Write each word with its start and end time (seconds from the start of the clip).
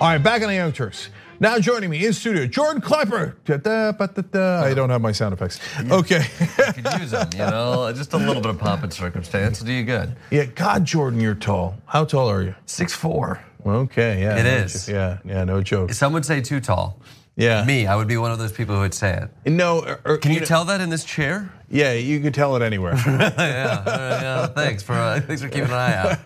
All 0.00 0.08
right, 0.08 0.18
back 0.18 0.40
on 0.42 0.48
the 0.48 0.54
Young 0.54 0.72
Turks. 0.72 1.10
Now 1.40 1.58
joining 1.58 1.90
me 1.90 2.04
in 2.06 2.12
studio, 2.12 2.46
Jordan 2.46 2.80
Klepper. 2.82 3.36
I 3.48 4.72
don't 4.74 4.90
have 4.90 5.00
my 5.00 5.12
sound 5.12 5.32
effects. 5.34 5.58
Okay. 5.90 6.24
You 6.40 6.82
could 6.82 7.00
use 7.00 7.10
them, 7.10 7.28
you 7.32 7.38
know, 7.38 7.90
just 7.96 8.12
a 8.12 8.16
little 8.18 8.42
bit 8.42 8.50
of 8.50 8.58
pomp 8.58 8.82
and 8.82 8.92
circumstance 8.92 9.60
will 9.60 9.66
do 9.66 9.72
you 9.72 9.84
good. 9.84 10.16
yeah, 10.30 10.44
God, 10.44 10.84
Jordan, 10.84 11.20
you're 11.20 11.34
tall. 11.34 11.76
How 11.86 12.04
tall 12.04 12.28
are 12.30 12.42
you? 12.42 12.54
Six 12.66 12.92
four. 12.94 13.42
Okay, 13.64 14.22
yeah. 14.22 14.38
It 14.38 14.44
no 14.44 14.50
is. 14.64 14.86
jo- 14.86 14.92
Yeah, 14.92 15.18
yeah, 15.24 15.44
no 15.44 15.62
joke. 15.62 15.92
Some 15.92 16.12
would 16.14 16.24
say 16.24 16.40
too 16.40 16.60
tall. 16.60 16.98
Yeah. 17.36 17.64
Me, 17.64 17.86
I 17.86 17.96
would 17.96 18.08
be 18.08 18.16
one 18.18 18.32
of 18.32 18.38
those 18.38 18.52
people 18.52 18.74
who 18.74 18.80
would 18.82 18.92
say 18.94 19.26
it. 19.44 19.50
No, 19.50 19.80
or- 19.80 20.00
or, 20.04 20.16
Can 20.18 20.32
you 20.32 20.40
know- 20.40 20.46
tell 20.46 20.64
that 20.66 20.80
in 20.82 20.90
this 20.90 21.04
chair? 21.04 21.50
Yeah, 21.70 21.92
you 21.92 22.20
can 22.20 22.32
tell 22.32 22.56
it 22.56 22.62
anywhere. 22.62 22.94
yeah, 23.06 23.32
yeah. 23.86 24.46
Thanks 24.48 24.82
for 24.82 24.92
uh, 24.94 25.20
thanks 25.20 25.40
for 25.40 25.48
keeping 25.48 25.70
an 25.70 25.72
eye 25.72 26.18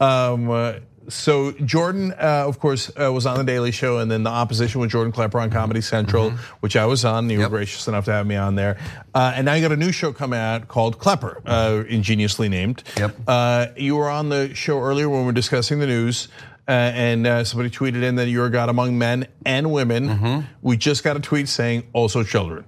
um, 0.34 0.50
uh, 0.50 0.72
so 1.08 1.52
Jordan, 1.52 2.12
uh, 2.12 2.44
of 2.46 2.58
course, 2.60 2.90
uh, 3.00 3.12
was 3.12 3.26
on 3.26 3.38
the 3.38 3.44
Daily 3.44 3.70
Show, 3.72 3.98
and 3.98 4.10
then 4.10 4.22
the 4.22 4.30
opposition 4.30 4.80
with 4.80 4.90
Jordan 4.90 5.12
Klepper 5.12 5.40
on 5.40 5.50
Comedy 5.50 5.80
Central, 5.80 6.30
which 6.60 6.76
I 6.76 6.86
was 6.86 7.04
on. 7.04 7.28
You 7.30 7.38
were 7.38 7.44
Mm-hmm. 7.44 7.54
Gracious 7.54 7.88
enough 7.88 8.04
to 8.04 8.12
have 8.12 8.26
me 8.26 8.36
on 8.36 8.54
there, 8.54 8.78
uh, 9.14 9.32
and 9.34 9.44
now 9.44 9.54
you 9.54 9.62
got 9.62 9.72
a 9.72 9.76
new 9.76 9.92
show 9.92 10.12
coming 10.12 10.38
out 10.38 10.68
called 10.68 10.98
Klepper, 10.98 11.42
uh, 11.46 11.82
ingeniously 11.88 12.48
named. 12.48 12.84
Yep. 12.96 13.16
Uh, 13.26 13.66
you 13.76 13.96
were 13.96 14.08
on 14.08 14.28
the 14.28 14.54
show 14.54 14.78
earlier 14.80 15.08
when 15.08 15.20
we 15.20 15.26
were 15.26 15.32
discussing 15.32 15.78
the 15.80 15.86
news. 15.86 16.28
Uh, 16.68 16.72
and 16.94 17.26
uh, 17.26 17.42
somebody 17.42 17.68
tweeted 17.68 18.04
in 18.04 18.14
that 18.14 18.28
you're 18.28 18.46
a 18.46 18.50
god 18.50 18.68
among 18.68 18.96
men 18.96 19.26
and 19.44 19.72
women. 19.72 20.08
Mm-hmm. 20.08 20.40
We 20.62 20.76
just 20.76 21.02
got 21.02 21.16
a 21.16 21.20
tweet 21.20 21.48
saying 21.48 21.88
also 21.92 22.22
children. 22.22 22.64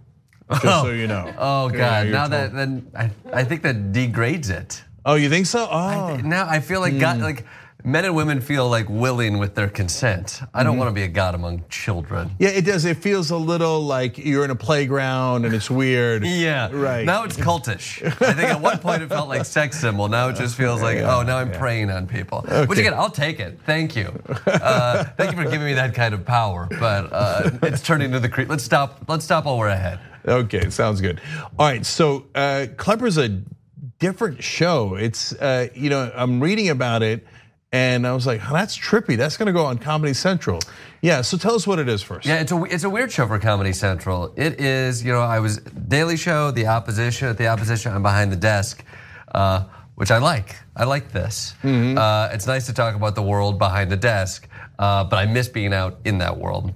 Just 0.50 0.62
so 0.64 0.90
you 0.90 1.06
know. 1.06 1.32
Oh 1.38 1.70
God! 1.70 2.08
now 2.08 2.22
told. 2.22 2.32
that 2.32 2.52
then 2.52 2.90
I, 2.96 3.10
I 3.32 3.44
think 3.44 3.62
that 3.62 3.92
degrades 3.92 4.50
it. 4.50 4.82
Oh, 5.04 5.14
you 5.14 5.28
think 5.30 5.46
so? 5.46 5.68
Oh. 5.70 6.16
Now 6.16 6.48
I 6.48 6.58
feel 6.58 6.80
like 6.80 6.98
God, 6.98 7.20
like 7.20 7.46
men 7.84 8.04
and 8.04 8.14
women 8.14 8.40
feel 8.40 8.68
like 8.68 8.88
willing 8.88 9.38
with 9.38 9.54
their 9.54 9.68
consent. 9.68 10.40
I 10.54 10.62
don't 10.62 10.76
want 10.78 10.88
to 10.88 10.94
be 10.94 11.02
a 11.02 11.08
god 11.08 11.34
among 11.34 11.64
children. 11.68 12.30
Yeah, 12.38 12.50
it 12.50 12.64
does. 12.64 12.84
It 12.84 12.98
feels 12.98 13.30
a 13.30 13.36
little 13.36 13.80
like 13.80 14.18
you're 14.18 14.44
in 14.44 14.50
a 14.50 14.54
playground 14.56 15.44
and 15.44 15.54
it's 15.54 15.70
weird. 15.70 16.24
Yeah. 16.42 16.70
Right. 16.72 17.04
Now 17.04 17.24
it's 17.24 17.36
cultish. 17.36 18.02
I 18.04 18.32
think 18.32 18.48
at 18.50 18.60
one 18.60 18.78
point 18.78 19.02
it 19.02 19.08
felt 19.08 19.28
like 19.28 19.44
sex 19.44 19.78
symbol. 19.78 20.08
Now 20.08 20.28
it 20.28 20.36
just 20.36 20.56
feels 20.56 20.82
like, 20.82 20.98
oh, 20.98 21.22
now 21.22 21.38
I'm 21.38 21.52
preying 21.52 21.90
on 21.90 22.06
people. 22.06 22.40
Which 22.42 22.52
Okay. 22.70 22.80
again, 22.80 22.94
I'll 22.94 23.10
take 23.10 23.38
it. 23.38 23.60
Thank 23.66 23.94
you. 23.96 24.06
Uh, 24.46 25.04
thank 25.16 25.30
you 25.32 25.36
for 25.42 25.44
giving 25.50 25.66
me 25.66 25.74
that 25.74 25.94
kind 25.94 26.14
of 26.14 26.24
power. 26.24 26.68
But 26.80 27.12
uh, 27.12 27.50
it's 27.62 27.80
turning 27.82 28.06
into 28.06 28.20
the 28.20 28.28
creep. 28.28 28.48
Let's 28.48 28.64
stop. 28.64 29.04
Let's 29.08 29.24
stop 29.24 29.44
while 29.44 29.58
we're 29.58 29.68
ahead. 29.68 30.00
Okay, 30.26 30.70
sounds 30.70 31.00
good. 31.00 31.20
All 31.58 31.66
right, 31.66 31.84
so 31.84 32.26
uh, 32.34 32.66
Klepper's 32.76 33.18
a 33.18 33.42
different 33.98 34.42
show. 34.42 34.94
It's 34.94 35.32
uh, 35.34 35.68
you 35.74 35.90
know 35.90 36.10
I'm 36.14 36.40
reading 36.40 36.68
about 36.70 37.02
it, 37.02 37.26
and 37.72 38.06
I 38.06 38.12
was 38.12 38.26
like, 38.26 38.40
oh, 38.48 38.52
that's 38.52 38.76
trippy. 38.78 39.16
That's 39.16 39.36
going 39.36 39.46
to 39.46 39.52
go 39.52 39.64
on 39.64 39.78
Comedy 39.78 40.12
Central. 40.12 40.60
Yeah, 41.00 41.22
so 41.22 41.38
tell 41.38 41.54
us 41.54 41.66
what 41.66 41.78
it 41.78 41.88
is 41.88 42.02
first. 42.02 42.26
Yeah, 42.26 42.40
it's 42.40 42.52
a 42.52 42.62
it's 42.64 42.84
a 42.84 42.90
weird 42.90 43.10
show 43.10 43.26
for 43.26 43.38
Comedy 43.38 43.72
Central. 43.72 44.32
It 44.36 44.60
is, 44.60 45.02
you 45.04 45.12
know, 45.12 45.20
I 45.20 45.40
was 45.40 45.56
Daily 45.58 46.16
Show, 46.16 46.50
the 46.50 46.66
opposition 46.66 47.28
at 47.28 47.38
the 47.38 47.48
opposition. 47.48 47.92
I'm 47.92 48.02
behind 48.02 48.30
the 48.30 48.36
desk, 48.36 48.84
uh, 49.34 49.64
which 49.94 50.10
I 50.10 50.18
like. 50.18 50.54
I 50.76 50.84
like 50.84 51.10
this. 51.12 51.54
Uh, 51.64 52.28
it's 52.32 52.46
nice 52.46 52.66
to 52.66 52.72
talk 52.72 52.94
about 52.94 53.14
the 53.14 53.22
world 53.22 53.58
behind 53.58 53.90
the 53.90 53.96
desk, 53.96 54.48
uh, 54.78 55.04
but 55.04 55.16
I 55.16 55.26
miss 55.26 55.48
being 55.48 55.72
out 55.72 55.98
in 56.04 56.18
that 56.18 56.36
world. 56.38 56.72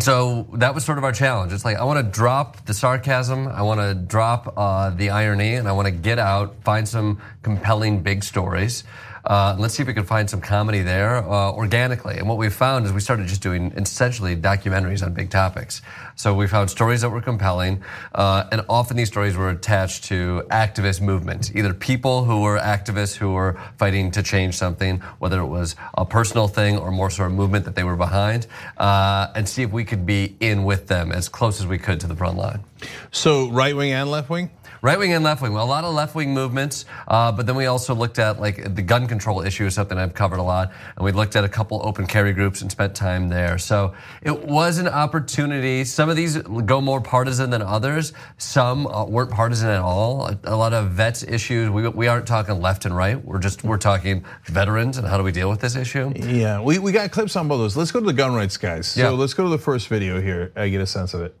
So 0.00 0.48
that 0.54 0.74
was 0.74 0.84
sort 0.86 0.96
of 0.96 1.04
our 1.04 1.12
challenge. 1.12 1.52
It's 1.52 1.66
like 1.66 1.76
I 1.76 1.84
want 1.84 2.04
to 2.04 2.10
drop 2.10 2.64
the 2.64 2.72
sarcasm, 2.72 3.46
I 3.46 3.60
want 3.62 3.80
to 3.80 3.94
drop 3.94 4.54
uh, 4.56 4.88
the 4.90 5.10
irony, 5.10 5.54
and 5.54 5.68
I 5.68 5.72
want 5.72 5.86
to 5.86 5.92
get 5.92 6.18
out, 6.18 6.56
find 6.64 6.88
some 6.88 7.20
compelling 7.42 8.02
big 8.02 8.24
stories. 8.24 8.84
Uh, 9.24 9.56
let's 9.58 9.74
see 9.74 9.82
if 9.82 9.86
we 9.86 9.94
can 9.94 10.04
find 10.04 10.28
some 10.28 10.40
comedy 10.40 10.82
there 10.82 11.16
uh, 11.16 11.52
organically. 11.52 12.18
And 12.18 12.28
what 12.28 12.38
we 12.38 12.50
found 12.50 12.86
is 12.86 12.92
we 12.92 13.00
started 13.00 13.26
just 13.28 13.42
doing 13.42 13.72
essentially 13.76 14.36
documentaries 14.36 15.04
on 15.04 15.14
big 15.14 15.30
topics. 15.30 15.82
So 16.16 16.34
we 16.34 16.46
found 16.46 16.70
stories 16.70 17.02
that 17.02 17.10
were 17.10 17.20
compelling, 17.20 17.82
uh, 18.14 18.44
and 18.50 18.64
often 18.68 18.96
these 18.96 19.08
stories 19.08 19.36
were 19.36 19.50
attached 19.50 20.04
to 20.04 20.42
activist 20.50 21.00
movements, 21.00 21.50
either 21.54 21.72
people 21.72 22.24
who 22.24 22.42
were 22.42 22.58
activists 22.58 23.16
who 23.16 23.32
were 23.32 23.58
fighting 23.78 24.10
to 24.12 24.22
change 24.22 24.56
something, 24.56 24.98
whether 25.18 25.40
it 25.40 25.46
was 25.46 25.76
a 25.96 26.04
personal 26.04 26.48
thing 26.48 26.76
or 26.76 26.90
more 26.90 27.10
sort 27.10 27.30
of 27.30 27.36
movement 27.36 27.64
that 27.64 27.74
they 27.74 27.84
were 27.84 27.96
behind, 27.96 28.46
uh, 28.78 29.28
and 29.34 29.48
see 29.48 29.62
if 29.62 29.70
we 29.70 29.84
could 29.84 30.04
be 30.04 30.36
in 30.40 30.64
with 30.64 30.88
them 30.88 31.12
as 31.12 31.28
close 31.28 31.60
as 31.60 31.66
we 31.66 31.78
could 31.78 32.00
to 32.00 32.06
the 32.06 32.16
front 32.16 32.36
line. 32.36 32.62
So 33.10 33.48
right 33.50 33.74
wing 33.74 33.92
and 33.92 34.10
left 34.10 34.28
wing. 34.28 34.50
Right 34.82 34.98
wing 34.98 35.12
and 35.12 35.22
left 35.22 35.40
wing. 35.40 35.52
Well, 35.52 35.64
a 35.64 35.64
lot 35.64 35.84
of 35.84 35.94
left 35.94 36.16
wing 36.16 36.34
movements, 36.34 36.86
uh, 37.06 37.30
but 37.30 37.46
then 37.46 37.54
we 37.54 37.66
also 37.66 37.94
looked 37.94 38.18
at 38.18 38.40
like 38.40 38.74
the 38.74 38.82
gun 38.82 39.06
control 39.06 39.40
issue 39.40 39.64
is 39.64 39.74
something 39.74 39.96
I've 39.96 40.12
covered 40.12 40.40
a 40.40 40.42
lot, 40.42 40.72
and 40.96 41.04
we 41.04 41.12
looked 41.12 41.36
at 41.36 41.44
a 41.44 41.48
couple 41.48 41.80
open 41.86 42.04
carry 42.04 42.32
groups 42.32 42.62
and 42.62 42.70
spent 42.70 42.96
time 42.96 43.28
there. 43.28 43.58
So 43.58 43.94
it 44.22 44.36
was 44.42 44.78
an 44.78 44.88
opportunity. 44.88 45.84
Some 45.84 46.08
of 46.08 46.16
these 46.16 46.36
go 46.38 46.80
more 46.80 47.00
partisan 47.00 47.50
than 47.50 47.62
others. 47.62 48.12
Some 48.38 48.88
uh, 48.88 49.04
weren't 49.04 49.30
partisan 49.30 49.68
at 49.68 49.82
all. 49.82 50.28
A, 50.42 50.56
lot 50.56 50.72
of 50.72 50.90
vets 50.90 51.22
issues. 51.22 51.70
We, 51.70 51.86
we 51.86 52.08
aren't 52.08 52.26
talking 52.26 52.60
left 52.60 52.84
and 52.84 52.96
right. 52.96 53.24
We're 53.24 53.38
just 53.38 53.62
we're 53.62 53.78
talking 53.78 54.24
veterans 54.46 54.98
and 54.98 55.06
how 55.06 55.16
do 55.16 55.22
we 55.22 55.30
deal 55.30 55.48
with 55.48 55.60
this 55.60 55.76
issue. 55.76 56.12
Yeah, 56.16 56.60
we, 56.60 56.80
we 56.80 56.90
got 56.90 57.12
clips 57.12 57.36
on 57.36 57.46
both 57.46 57.60
those. 57.60 57.76
Let's 57.76 57.92
go 57.92 58.00
to 58.00 58.06
the 58.06 58.12
gun 58.12 58.34
rights 58.34 58.56
guys. 58.56 58.96
Yeah. 58.96 59.10
So 59.10 59.14
let's 59.14 59.32
go 59.32 59.44
to 59.44 59.50
the 59.50 59.58
first 59.58 59.86
video 59.86 60.20
here. 60.20 60.50
I 60.56 60.70
get 60.70 60.80
a 60.80 60.88
sense 60.88 61.14
of 61.14 61.20
it. 61.20 61.36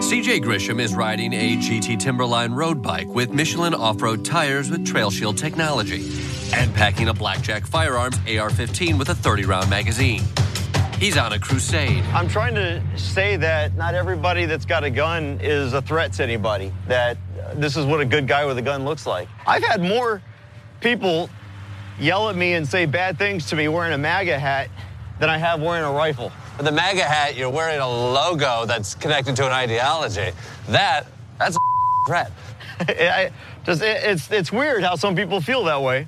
CJ 0.00 0.42
Grisham 0.42 0.80
is 0.80 0.92
riding 0.92 1.32
a 1.32 1.56
GT 1.56 1.96
Timberline 2.00 2.52
road 2.52 2.82
bike 2.82 3.06
with 3.06 3.30
Michelin 3.30 3.72
off 3.74 4.02
road 4.02 4.24
tires 4.24 4.68
with 4.68 4.84
Trail 4.84 5.08
Shield 5.08 5.38
technology 5.38 6.10
and 6.52 6.74
packing 6.74 7.06
a 7.06 7.14
Blackjack 7.14 7.64
Firearms 7.64 8.18
AR 8.28 8.50
15 8.50 8.98
with 8.98 9.08
a 9.10 9.14
30 9.14 9.44
round 9.44 9.70
magazine. 9.70 10.22
He's 10.98 11.16
on 11.16 11.32
a 11.32 11.38
crusade. 11.38 12.02
I'm 12.06 12.26
trying 12.26 12.56
to 12.56 12.82
say 12.98 13.36
that 13.36 13.76
not 13.76 13.94
everybody 13.94 14.46
that's 14.46 14.64
got 14.64 14.82
a 14.82 14.90
gun 14.90 15.38
is 15.40 15.74
a 15.74 15.80
threat 15.80 16.12
to 16.14 16.24
anybody, 16.24 16.72
that 16.88 17.16
this 17.54 17.76
is 17.76 17.86
what 17.86 18.00
a 18.00 18.04
good 18.04 18.26
guy 18.26 18.44
with 18.46 18.58
a 18.58 18.62
gun 18.62 18.84
looks 18.84 19.06
like. 19.06 19.28
I've 19.46 19.62
had 19.62 19.80
more 19.80 20.20
people 20.80 21.30
yell 22.00 22.28
at 22.28 22.34
me 22.34 22.54
and 22.54 22.66
say 22.66 22.86
bad 22.86 23.16
things 23.16 23.46
to 23.50 23.56
me 23.56 23.68
wearing 23.68 23.92
a 23.92 23.98
MAGA 23.98 24.40
hat 24.40 24.70
than 25.20 25.30
I 25.30 25.38
have 25.38 25.62
wearing 25.62 25.84
a 25.84 25.92
rifle. 25.92 26.32
With 26.56 26.66
the 26.66 26.72
MAGA 26.72 27.02
hat, 27.02 27.36
you're 27.36 27.50
wearing 27.50 27.80
a 27.80 27.88
logo 27.88 28.64
that's 28.66 28.94
connected 28.94 29.34
to 29.36 29.46
an 29.46 29.52
ideology. 29.52 30.30
That, 30.68 31.06
that's 31.38 31.56
a 31.56 31.58
threat. 32.06 32.30
I 32.80 33.30
just, 33.64 33.82
it- 33.82 34.02
it's, 34.04 34.30
it's 34.30 34.52
weird 34.52 34.82
how 34.84 34.94
some 34.96 35.16
people 35.16 35.40
feel 35.40 35.64
that 35.64 35.82
way. 35.82 36.06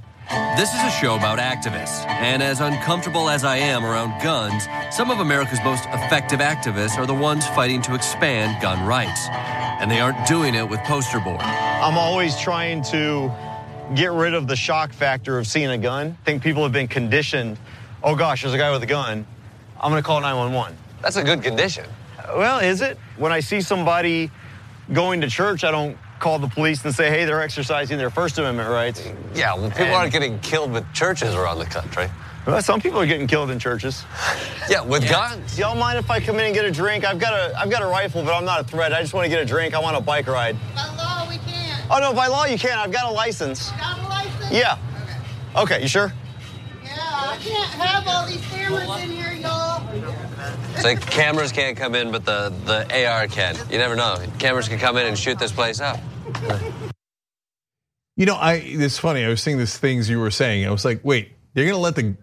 This 0.56 0.74
is 0.74 0.80
a 0.82 0.90
show 0.90 1.14
about 1.14 1.38
activists, 1.38 2.04
and 2.06 2.42
as 2.42 2.60
uncomfortable 2.60 3.28
as 3.28 3.44
I 3.44 3.58
am 3.58 3.84
around 3.84 4.20
guns, 4.20 4.66
some 4.90 5.08
of 5.12 5.20
America's 5.20 5.60
most 5.62 5.84
effective 5.86 6.40
activists 6.40 6.98
are 6.98 7.06
the 7.06 7.14
ones 7.14 7.46
fighting 7.48 7.80
to 7.82 7.94
expand 7.94 8.60
gun 8.60 8.84
rights. 8.84 9.28
And 9.30 9.88
they 9.88 10.00
aren't 10.00 10.26
doing 10.26 10.56
it 10.56 10.68
with 10.68 10.80
poster 10.80 11.20
board. 11.20 11.40
I'm 11.42 11.96
always 11.96 12.36
trying 12.40 12.82
to 12.84 13.30
get 13.94 14.10
rid 14.10 14.34
of 14.34 14.48
the 14.48 14.56
shock 14.56 14.92
factor 14.92 15.38
of 15.38 15.46
seeing 15.46 15.70
a 15.70 15.78
gun. 15.78 16.16
I 16.20 16.24
think 16.24 16.42
people 16.42 16.64
have 16.64 16.72
been 16.72 16.88
conditioned, 16.88 17.56
oh 18.02 18.16
gosh, 18.16 18.42
there's 18.42 18.54
a 18.54 18.58
guy 18.58 18.72
with 18.72 18.82
a 18.82 18.86
gun. 18.86 19.26
I'm 19.80 19.90
gonna 19.90 20.02
call 20.02 20.20
911. 20.20 20.76
That's 21.02 21.16
a 21.16 21.22
good 21.24 21.42
condition. 21.42 21.84
Well, 22.36 22.58
is 22.58 22.80
it? 22.80 22.98
When 23.16 23.32
I 23.32 23.40
see 23.40 23.60
somebody 23.60 24.30
going 24.92 25.20
to 25.20 25.28
church, 25.28 25.62
I 25.64 25.70
don't 25.70 25.96
call 26.18 26.38
the 26.38 26.48
police 26.48 26.84
and 26.84 26.94
say, 26.94 27.10
hey, 27.10 27.24
they're 27.24 27.42
exercising 27.42 27.98
their 27.98 28.10
First 28.10 28.38
Amendment 28.38 28.70
rights. 28.70 29.06
Yeah, 29.34 29.54
well, 29.54 29.68
people 29.68 29.84
And- 29.86 29.94
aren't 29.94 30.12
getting 30.12 30.38
killed 30.40 30.72
with 30.72 30.90
churches 30.92 31.34
around 31.34 31.58
the 31.58 31.66
country. 31.66 32.08
Well, 32.46 32.62
some 32.62 32.80
people 32.80 33.00
are 33.00 33.06
getting 33.06 33.26
killed 33.26 33.50
in 33.50 33.58
churches. 33.58 34.04
Yeah, 34.68 34.80
with 34.80 35.08
guns. 35.08 35.56
Y'all 35.56 35.76
mind 35.76 35.96
if 35.98 36.10
I 36.10 36.18
come 36.18 36.40
in 36.40 36.46
and 36.46 36.54
get 36.54 36.64
a 36.64 36.72
drink? 36.72 37.04
I've 37.04 37.20
got 37.20 37.32
a 37.34 37.56
I've 37.56 37.70
got 37.70 37.82
a 37.82 37.86
rifle, 37.86 38.24
but 38.24 38.34
I'm 38.34 38.44
not 38.44 38.60
a 38.60 38.64
threat. 38.64 38.92
I 38.92 39.00
just 39.00 39.14
want 39.14 39.24
to 39.24 39.28
get 39.28 39.40
a 39.40 39.44
drink. 39.44 39.74
I 39.74 39.78
want 39.78 39.96
a 39.96 40.00
bike 40.00 40.26
ride. 40.26 40.56
By 40.74 40.86
law, 40.96 41.28
we 41.28 41.38
can't. 41.38 41.86
Oh 41.88 41.98
no, 42.00 42.12
by 42.12 42.26
law 42.26 42.46
you 42.46 42.58
can't. 42.58 42.76
I've 42.80 42.90
got 42.90 43.04
a 43.08 43.12
license. 43.14 43.70
Got 43.70 44.00
a 44.00 44.02
license? 44.08 44.50
Yeah. 44.50 44.76
Okay. 45.54 45.74
Okay, 45.76 45.82
you 45.82 45.86
sure? 45.88 46.12
Yeah, 46.82 46.90
I 46.98 47.36
can't 47.40 47.70
have 47.80 48.08
all 48.08 48.26
these 48.26 48.44
cameras 48.46 49.04
in 49.04 49.10
here, 49.10 49.32
y'all. 49.34 49.65
So 50.80 50.94
cameras 50.96 51.52
can't 51.52 51.76
come 51.76 51.94
in, 51.94 52.10
but 52.12 52.24
the, 52.24 52.52
the 52.64 53.06
AR 53.06 53.26
can. 53.26 53.56
You 53.70 53.78
never 53.78 53.96
know. 53.96 54.18
Cameras 54.38 54.68
can 54.68 54.78
come 54.78 54.96
in 54.96 55.06
and 55.06 55.18
shoot 55.18 55.38
this 55.38 55.52
place 55.52 55.80
up. 55.80 55.98
You 58.16 58.24
know, 58.26 58.34
I 58.36 58.54
it's 58.54 58.98
funny. 58.98 59.24
I 59.24 59.28
was 59.28 59.42
seeing 59.42 59.58
these 59.58 59.76
things 59.76 60.08
you 60.08 60.18
were 60.18 60.30
saying. 60.30 60.66
I 60.66 60.70
was 60.70 60.84
like, 60.84 61.00
wait, 61.02 61.32
they're 61.54 61.66
gonna 61.66 61.76
let 61.78 61.96
the 61.96 62.16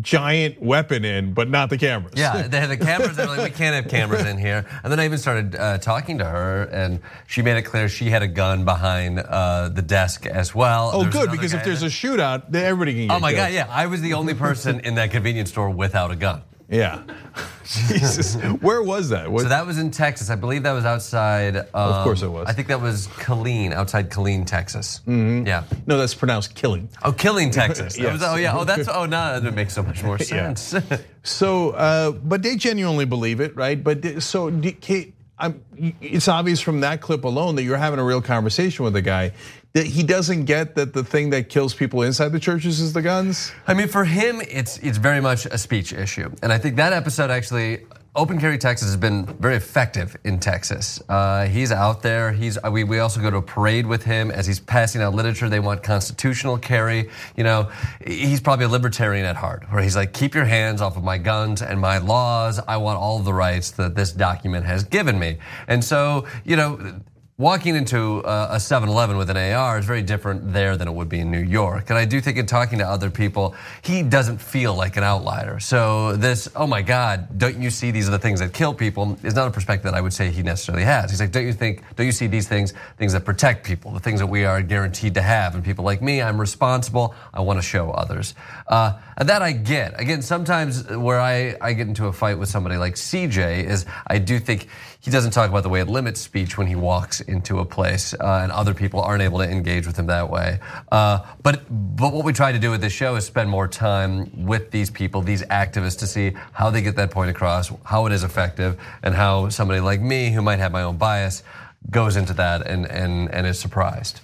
giant 0.00 0.60
weapon 0.62 1.04
in, 1.04 1.34
but 1.34 1.50
not 1.50 1.68
the 1.68 1.76
cameras. 1.76 2.14
Yeah, 2.16 2.48
they 2.48 2.58
had 2.58 2.70
the 2.70 2.76
cameras. 2.84 3.16
They're 3.16 3.26
like, 3.26 3.42
we 3.42 3.50
can't 3.50 3.74
have 3.74 3.88
cameras 3.90 4.24
in 4.24 4.38
here. 4.38 4.64
And 4.82 4.90
then 4.90 4.98
I 4.98 5.04
even 5.04 5.18
started 5.18 5.54
uh, 5.54 5.78
talking 5.78 6.18
to 6.18 6.24
her, 6.24 6.62
and 6.72 7.00
she 7.26 7.42
made 7.42 7.58
it 7.58 7.62
clear 7.62 7.88
she 7.90 8.08
had 8.08 8.22
a 8.22 8.26
gun 8.26 8.64
behind 8.64 9.18
uh, 9.18 9.68
the 9.68 9.82
desk 9.82 10.24
as 10.24 10.54
well. 10.54 10.90
Oh, 10.94 11.10
good, 11.10 11.30
because 11.30 11.52
if 11.52 11.62
there's 11.64 11.82
a 11.82 11.86
shootout, 11.86 12.54
everybody 12.54 12.94
can 12.94 13.10
Oh 13.10 13.20
my 13.20 13.32
killed. 13.32 13.48
God, 13.48 13.52
yeah. 13.52 13.66
I 13.68 13.86
was 13.86 14.00
the 14.00 14.14
only 14.14 14.34
person 14.34 14.80
in 14.80 14.94
that 14.94 15.10
convenience 15.10 15.50
store 15.50 15.68
without 15.68 16.10
a 16.10 16.16
gun. 16.16 16.42
Yeah. 16.68 17.02
Jesus. 17.64 18.34
Where 18.60 18.82
was 18.82 19.10
that? 19.10 19.30
What- 19.30 19.42
So 19.42 19.48
that 19.48 19.66
was 19.66 19.78
in 19.78 19.90
Texas. 19.90 20.30
I 20.30 20.36
believe 20.36 20.62
that 20.64 20.72
was 20.72 20.84
outside. 20.84 21.56
Of 21.56 22.04
course 22.04 22.22
um, 22.22 22.28
it 22.28 22.32
was. 22.32 22.48
I 22.48 22.52
think 22.52 22.68
that 22.68 22.80
was 22.80 23.06
Killeen, 23.08 23.72
outside 23.72 24.10
Killeen, 24.10 24.46
Texas. 24.46 25.00
Mm-hmm. 25.06 25.46
Yeah. 25.46 25.64
no, 25.86 25.98
that's 25.98 26.14
pronounced 26.14 26.54
killing. 26.54 26.88
Oh, 27.02 27.12
Killing, 27.12 27.50
Texas. 27.62 27.96
That 27.96 28.12
was- 28.12 28.22
oh 28.22 28.36
yeah. 28.36 28.56
Oh, 28.56 28.64
that's. 28.64 28.88
Oh, 28.88 29.06
now 29.06 29.38
that 29.38 29.54
makes 29.54 29.74
so 29.74 29.82
much 29.82 30.02
more 30.02 30.16
Yeah. 30.30 30.54
sense. 30.54 30.74
So, 31.22 31.70
uh, 31.70 32.10
but 32.12 32.42
they 32.42 32.56
genuinely 32.56 33.04
believe 33.06 33.40
it, 33.40 33.56
right? 33.56 33.82
But 33.82 34.22
so, 34.22 34.50
Kate, 34.80 35.14
I'm, 35.38 35.62
it's 36.00 36.28
obvious 36.28 36.60
from 36.60 36.80
that 36.80 37.00
clip 37.00 37.24
alone 37.24 37.56
that 37.56 37.62
you're 37.64 37.76
having 37.76 37.98
a 37.98 38.04
real 38.04 38.22
conversation 38.22 38.84
with 38.84 38.92
the 38.94 39.02
guy. 39.02 39.32
That 39.74 39.86
he 39.86 40.04
doesn't 40.04 40.44
get 40.44 40.76
that 40.76 40.92
the 40.92 41.02
thing 41.02 41.30
that 41.30 41.48
kills 41.48 41.74
people 41.74 42.02
inside 42.02 42.28
the 42.28 42.38
churches 42.38 42.80
is 42.80 42.92
the 42.92 43.02
guns. 43.02 43.52
I 43.66 43.74
mean, 43.74 43.88
for 43.88 44.04
him, 44.04 44.40
it's 44.48 44.78
it's 44.78 44.98
very 44.98 45.20
much 45.20 45.46
a 45.46 45.58
speech 45.58 45.92
issue, 45.92 46.30
and 46.42 46.52
I 46.52 46.58
think 46.58 46.76
that 46.76 46.92
episode 46.92 47.30
actually. 47.30 47.84
Open 48.16 48.38
Carry 48.38 48.58
Texas 48.58 48.86
has 48.86 48.96
been 48.96 49.26
very 49.40 49.56
effective 49.56 50.16
in 50.22 50.38
Texas. 50.38 51.02
Uh, 51.08 51.46
he's 51.46 51.72
out 51.72 52.00
there. 52.02 52.30
He's 52.30 52.56
we, 52.70 52.84
we 52.84 53.00
also 53.00 53.20
go 53.20 53.28
to 53.28 53.38
a 53.38 53.42
parade 53.42 53.86
with 53.86 54.04
him 54.04 54.30
as 54.30 54.46
he's 54.46 54.60
passing 54.60 55.02
out 55.02 55.16
literature. 55.16 55.48
They 55.48 55.58
want 55.58 55.82
constitutional 55.82 56.56
carry. 56.56 57.10
You 57.36 57.42
know, 57.42 57.72
he's 58.06 58.40
probably 58.40 58.66
a 58.66 58.68
libertarian 58.68 59.26
at 59.26 59.34
heart, 59.34 59.64
where 59.72 59.82
he's 59.82 59.96
like, 59.96 60.12
keep 60.12 60.32
your 60.32 60.44
hands 60.44 60.80
off 60.80 60.96
of 60.96 61.02
my 61.02 61.18
guns 61.18 61.60
and 61.60 61.80
my 61.80 61.98
laws. 61.98 62.60
I 62.60 62.76
want 62.76 63.00
all 63.00 63.18
the 63.18 63.34
rights 63.34 63.72
that 63.72 63.96
this 63.96 64.12
document 64.12 64.64
has 64.64 64.84
given 64.84 65.18
me. 65.18 65.38
And 65.66 65.82
so, 65.82 66.28
you 66.44 66.54
know. 66.54 67.00
Walking 67.36 67.74
into 67.74 68.22
a 68.24 68.60
7 68.60 68.88
Eleven 68.88 69.16
with 69.16 69.28
an 69.28 69.36
AR 69.36 69.76
is 69.80 69.84
very 69.84 70.02
different 70.02 70.52
there 70.52 70.76
than 70.76 70.86
it 70.86 70.92
would 70.92 71.08
be 71.08 71.18
in 71.18 71.32
New 71.32 71.42
York. 71.42 71.90
And 71.90 71.98
I 71.98 72.04
do 72.04 72.20
think 72.20 72.38
in 72.38 72.46
talking 72.46 72.78
to 72.78 72.86
other 72.86 73.10
people, 73.10 73.56
he 73.82 74.04
doesn't 74.04 74.38
feel 74.38 74.72
like 74.72 74.96
an 74.96 75.02
outlier. 75.02 75.58
So, 75.58 76.14
this, 76.14 76.48
oh 76.54 76.68
my 76.68 76.80
God, 76.80 77.36
don't 77.36 77.60
you 77.60 77.70
see 77.70 77.90
these 77.90 78.06
are 78.06 78.12
the 78.12 78.20
things 78.20 78.38
that 78.38 78.52
kill 78.52 78.72
people, 78.72 79.18
is 79.24 79.34
not 79.34 79.48
a 79.48 79.50
perspective 79.50 79.90
that 79.90 79.94
I 79.94 80.00
would 80.00 80.12
say 80.12 80.30
he 80.30 80.44
necessarily 80.44 80.84
has. 80.84 81.10
He's 81.10 81.18
like, 81.18 81.32
don't 81.32 81.44
you 81.44 81.52
think, 81.52 81.82
don't 81.96 82.06
you 82.06 82.12
see 82.12 82.28
these 82.28 82.46
things, 82.46 82.72
things 82.98 83.12
that 83.14 83.24
protect 83.24 83.66
people, 83.66 83.90
the 83.90 83.98
things 83.98 84.20
that 84.20 84.28
we 84.28 84.44
are 84.44 84.62
guaranteed 84.62 85.14
to 85.14 85.22
have? 85.22 85.56
And 85.56 85.64
people 85.64 85.84
like 85.84 86.00
me, 86.00 86.22
I'm 86.22 86.40
responsible, 86.40 87.16
I 87.32 87.40
want 87.40 87.58
to 87.58 87.66
show 87.66 87.90
others. 87.90 88.36
Uh, 88.68 88.92
and 89.16 89.28
that 89.28 89.42
I 89.42 89.50
get. 89.50 90.00
Again, 90.00 90.22
sometimes 90.22 90.88
where 90.88 91.20
I, 91.20 91.56
I 91.60 91.72
get 91.72 91.88
into 91.88 92.06
a 92.06 92.12
fight 92.12 92.38
with 92.38 92.48
somebody 92.48 92.76
like 92.76 92.94
CJ 92.94 93.64
is 93.64 93.86
I 94.06 94.18
do 94.18 94.38
think 94.38 94.68
he 95.00 95.10
doesn't 95.10 95.32
talk 95.32 95.50
about 95.50 95.64
the 95.64 95.68
way 95.68 95.80
it 95.80 95.88
limits 95.88 96.20
speech 96.20 96.56
when 96.56 96.66
he 96.66 96.76
walks 96.76 97.20
into 97.24 97.58
a 97.58 97.64
place, 97.64 98.14
uh, 98.14 98.40
and 98.42 98.52
other 98.52 98.74
people 98.74 99.00
aren't 99.00 99.22
able 99.22 99.38
to 99.38 99.48
engage 99.48 99.86
with 99.86 99.98
him 99.98 100.06
that 100.06 100.30
way. 100.30 100.60
Uh, 100.92 101.20
but 101.42 101.62
but 101.68 102.12
what 102.12 102.24
we 102.24 102.32
try 102.32 102.52
to 102.52 102.58
do 102.58 102.70
with 102.70 102.80
this 102.80 102.92
show 102.92 103.16
is 103.16 103.24
spend 103.24 103.50
more 103.50 103.68
time 103.68 104.46
with 104.46 104.70
these 104.70 104.90
people, 104.90 105.20
these 105.22 105.42
activists, 105.42 105.98
to 105.98 106.06
see 106.06 106.32
how 106.52 106.70
they 106.70 106.82
get 106.82 106.96
that 106.96 107.10
point 107.10 107.30
across, 107.30 107.72
how 107.84 108.06
it 108.06 108.12
is 108.12 108.24
effective, 108.24 108.80
and 109.02 109.14
how 109.14 109.48
somebody 109.48 109.80
like 109.80 110.00
me, 110.00 110.30
who 110.30 110.42
might 110.42 110.58
have 110.58 110.72
my 110.72 110.82
own 110.82 110.96
bias, 110.96 111.42
goes 111.90 112.16
into 112.16 112.32
that 112.34 112.66
and 112.66 112.86
and 112.86 113.32
and 113.32 113.46
is 113.46 113.58
surprised. 113.58 114.20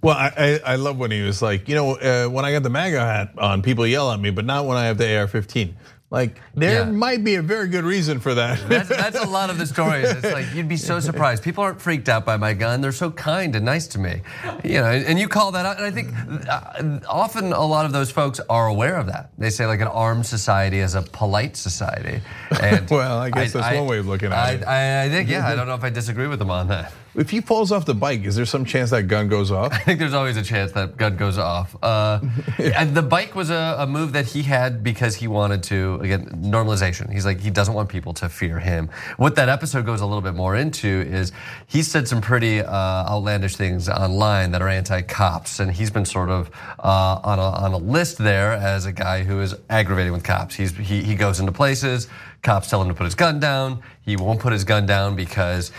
Well, 0.00 0.16
I, 0.16 0.60
I, 0.64 0.76
love 0.76 0.96
when 0.96 1.10
he 1.10 1.22
was 1.22 1.42
like, 1.42 1.68
you 1.68 1.74
know, 1.74 1.96
uh, 1.96 2.28
when 2.28 2.44
I 2.44 2.52
got 2.52 2.62
the 2.62 2.70
MAGA 2.70 3.00
hat 3.00 3.30
on, 3.36 3.62
people 3.62 3.84
yell 3.84 4.12
at 4.12 4.20
me, 4.20 4.30
but 4.30 4.44
not 4.44 4.64
when 4.64 4.76
I 4.76 4.84
have 4.84 4.96
the 4.96 5.18
AR-15. 5.18 5.72
Like 6.10 6.40
there 6.54 6.84
Yeah. 6.86 6.90
might 6.90 7.22
be 7.22 7.34
a 7.34 7.42
very 7.42 7.68
good 7.68 7.84
reason 7.84 8.18
for 8.18 8.34
that. 8.34 8.66
That's, 8.66 8.88
that's 8.88 9.18
a 9.18 9.26
lot 9.28 9.50
of 9.50 9.58
the 9.58 9.66
stories. 9.74 10.08
It's 10.10 10.32
like 10.32 10.46
you'd 10.54 10.66
be 10.68 10.78
so 10.78 11.00
surprised. 11.00 11.42
People 11.42 11.62
aren't 11.64 11.82
freaked 11.82 12.08
out 12.08 12.24
by 12.24 12.38
my 12.38 12.54
gun. 12.54 12.80
They're 12.80 12.92
so 12.92 13.10
kind 13.10 13.54
and 13.54 13.64
nice 13.66 13.86
to 13.88 13.98
me, 13.98 14.22
you 14.64 14.80
know. 14.80 14.86
And 14.86 15.18
you 15.18 15.28
call 15.28 15.52
that 15.52 15.66
out. 15.66 15.76
And 15.76 15.84
I 15.84 15.90
think 15.90 16.08
uh, 16.48 17.00
often 17.06 17.52
a 17.52 17.64
lot 17.66 17.84
of 17.84 17.92
those 17.92 18.10
folks 18.10 18.40
are 18.48 18.68
aware 18.68 18.96
of 18.96 19.06
that. 19.08 19.30
They 19.36 19.50
say 19.50 19.66
like 19.66 19.80
an 19.82 19.88
armed 19.88 20.24
society 20.24 20.78
is 20.78 20.94
a 20.94 21.02
polite 21.02 21.56
society. 21.58 22.22
And 22.62 22.88
Well, 22.98 23.18
I 23.18 23.28
guess 23.30 23.52
that's 23.52 23.76
one 23.76 23.86
way 23.86 23.98
of 23.98 24.06
looking 24.06 24.32
at 24.32 24.38
I, 24.38 24.50
it. 24.52 24.64
I, 24.66 25.04
I 25.04 25.08
think 25.10 25.28
yeah. 25.28 25.46
I 25.46 25.54
don't 25.56 25.66
know 25.66 25.74
if 25.74 25.84
I 25.84 25.90
disagree 25.90 26.26
with 26.26 26.38
them 26.38 26.50
on 26.50 26.68
that. 26.68 26.92
if 27.16 27.28
he 27.30 27.40
falls 27.42 27.70
off 27.72 27.84
the 27.84 27.94
bike, 27.94 28.24
is 28.24 28.34
there 28.36 28.46
some 28.46 28.64
chance 28.64 28.90
that 28.90 29.08
gun 29.08 29.28
goes 29.28 29.50
off? 29.50 29.72
I 29.74 29.78
think 29.80 29.98
there's 29.98 30.14
always 30.14 30.36
a 30.38 30.42
chance 30.42 30.72
that 30.72 30.96
gun 30.96 31.16
goes 31.16 31.36
off. 31.36 31.76
Uh, 31.82 32.20
and 32.58 32.94
the 32.94 33.02
bike 33.02 33.34
was 33.34 33.50
a, 33.50 33.76
a 33.80 33.86
move 33.86 34.12
that 34.14 34.24
he 34.26 34.42
had 34.42 34.82
because 34.82 35.16
he 35.16 35.26
wanted 35.28 35.62
to 35.64 35.97
again 36.00 36.26
normalization. 36.42 37.12
He's 37.12 37.24
like 37.24 37.40
he 37.40 37.50
doesn't 37.50 37.74
want 37.74 37.88
people 37.88 38.12
to 38.14 38.28
fear 38.28 38.58
him. 38.58 38.90
What 39.16 39.36
that 39.36 39.48
episode 39.48 39.86
goes 39.86 40.00
a 40.00 40.06
little 40.06 40.20
bit 40.20 40.34
more 40.34 40.56
into 40.56 40.88
is 40.88 41.32
he 41.66 41.82
said 41.82 42.08
some 42.08 42.20
pretty 42.20 42.60
uh, 42.60 43.12
outlandish 43.12 43.56
things 43.56 43.88
online 43.88 44.50
that 44.52 44.62
are 44.62 44.68
anti-cops, 44.68 45.60
and 45.60 45.70
he's 45.70 45.90
been 45.90 46.04
sort 46.04 46.30
of 46.30 46.50
uh, 46.78 47.20
on 47.22 47.38
a 47.38 47.42
on 47.42 47.72
a 47.72 47.78
list 47.78 48.18
there 48.18 48.52
as 48.52 48.86
a 48.86 48.92
guy 48.92 49.22
who 49.22 49.40
is 49.40 49.54
aggravating 49.70 50.12
with 50.12 50.24
cops. 50.24 50.54
He's 50.54 50.76
he 50.76 51.02
he 51.02 51.14
goes 51.14 51.40
into 51.40 51.52
places. 51.52 52.08
Cops 52.42 52.70
tell 52.70 52.80
him 52.80 52.88
to 52.88 52.94
put 52.94 53.04
his 53.04 53.14
gun 53.14 53.40
down. 53.40 53.82
He 54.00 54.16
won't 54.16 54.40
put 54.40 54.52
his 54.52 54.64
gun 54.64 54.86
down 54.86 55.16
because 55.16 55.72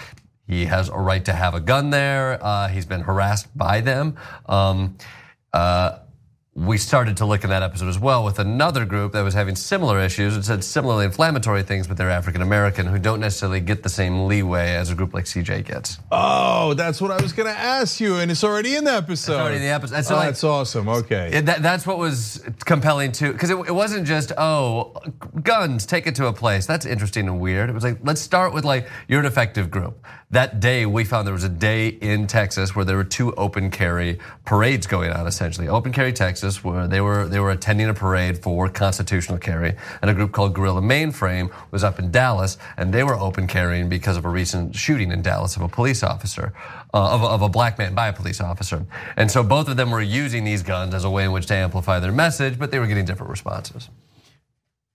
he 0.45 0.66
has 0.66 0.89
a 0.89 0.98
right 0.98 1.24
to 1.25 1.33
have 1.33 1.54
a 1.54 1.60
gun 1.60 1.89
there. 1.89 2.44
Uh, 2.44 2.68
he's 2.68 2.86
been 2.86 3.01
harassed 3.01 3.56
by 3.57 3.81
them. 3.81 4.18
Um, 4.48 4.98
uh, 5.54 6.00
we 6.55 6.77
started 6.77 7.15
to 7.17 7.25
look 7.25 7.43
in 7.43 7.49
that 7.51 7.61
episode 7.63 7.87
as 7.87 7.99
well 7.99 8.25
with 8.25 8.39
another 8.39 8.83
group 8.83 9.13
that 9.13 9.21
was 9.21 9.33
having 9.35 9.55
similar 9.55 9.99
issues 9.99 10.35
and 10.35 10.43
said 10.43 10.63
similarly 10.63 11.05
inflammatory 11.05 11.61
things, 11.63 11.87
but 11.87 11.95
they're 11.95 12.09
African 12.09 12.41
American 12.41 12.87
who 12.87 12.97
don't 12.97 13.19
necessarily 13.19 13.59
get 13.61 13.83
the 13.83 13.89
same 13.89 14.25
leeway 14.25 14.71
as 14.71 14.89
a 14.89 14.95
group 14.95 15.13
like 15.13 15.25
CJ 15.25 15.63
gets. 15.65 15.99
Oh, 16.11 16.73
that's 16.73 16.99
what 16.99 17.11
I 17.11 17.21
was 17.21 17.33
gonna 17.33 17.51
ask 17.51 17.99
you, 17.99 18.15
and 18.15 18.31
it's 18.31 18.43
already 18.43 18.75
in 18.75 18.83
the 18.83 18.91
episode. 18.93 19.39
already 19.39 19.57
in 19.57 19.61
the 19.61 19.67
episode. 19.69 20.01
So, 20.01 20.15
oh, 20.15 20.17
like- 20.17 20.27
that's 20.29 20.43
awesome. 20.43 20.89
Okay. 20.89 21.29
It- 21.33 21.45
that, 21.45 21.61
that's 21.61 21.85
what 21.85 21.97
was 21.99 22.43
compelling 22.65 23.11
too, 23.11 23.31
because 23.31 23.51
it, 23.51 23.57
it 23.67 23.73
wasn't 23.73 24.05
just 24.07 24.31
oh, 24.37 24.93
guns, 25.43 25.85
take 25.85 26.07
it 26.07 26.15
to 26.15 26.25
a 26.27 26.33
place. 26.33 26.65
That's 26.65 26.85
interesting 26.85 27.27
and 27.27 27.39
weird. 27.39 27.69
It 27.69 27.73
was 27.73 27.83
like 27.83 27.99
let's 28.03 28.21
start 28.21 28.53
with 28.53 28.65
like 28.65 28.89
you're 29.07 29.19
an 29.19 29.25
effective 29.27 29.69
group. 29.69 30.03
That 30.31 30.59
day 30.59 30.85
we 30.85 31.05
found 31.05 31.25
there 31.25 31.33
was 31.33 31.43
a 31.43 31.49
day 31.49 31.87
in 31.87 32.27
Texas 32.27 32.75
where 32.75 32.85
there 32.85 32.97
were 32.97 33.03
two 33.03 33.33
open 33.35 33.71
carry 33.71 34.19
parades 34.45 34.87
going 34.87 35.11
on. 35.11 35.25
Essentially, 35.25 35.67
open 35.67 35.91
carry 35.91 36.11
Texas, 36.13 36.38
where 36.63 36.88
they 36.88 37.01
were 37.01 37.27
they 37.27 37.39
were 37.39 37.51
attending 37.51 37.89
a 37.89 37.94
parade 37.94 38.38
for 38.38 38.69
constitutional 38.69 39.38
carry, 39.38 39.75
and 40.01 40.09
a 40.09 40.13
group 40.13 40.31
called 40.31 40.53
Guerrilla 40.53 40.81
Mainframe 40.81 41.51
was 41.71 41.83
up 41.83 42.00
in 42.00 42.12
Dallas, 42.12 42.57
and 42.77 42.94
they 42.94 43.03
were 43.03 43.15
open 43.15 43.47
carrying 43.47 43.89
because 43.89 44.18
of 44.18 44.25
a 44.25 44.30
recent 44.30 44.75
shooting 44.75 45.12
in 45.12 45.21
Dallas 45.21 45.56
of 45.56 45.62
a 45.62 45.68
police 45.68 46.03
officer, 46.03 46.53
uh, 46.94 47.13
of, 47.13 47.24
of 47.24 47.41
a 47.41 47.50
black 47.50 47.77
man 47.77 47.94
by 47.94 48.07
a 48.07 48.13
police 48.13 48.41
officer, 48.41 48.86
and 49.18 49.30
so 49.30 49.44
both 49.44 49.68
of 49.68 49.77
them 49.77 49.91
were 49.91 50.01
using 50.01 50.44
these 50.44 50.63
guns 50.63 50.94
as 50.94 51.03
a 51.03 51.09
way 51.09 51.24
in 51.25 51.31
which 51.31 51.45
to 51.47 51.56
amplify 51.56 52.00
their 52.00 52.12
message, 52.12 52.57
but 52.57 52.71
they 52.71 52.80
were 52.80 52.88
getting 52.88 53.06
different 53.06 53.30
responses. 53.30 53.89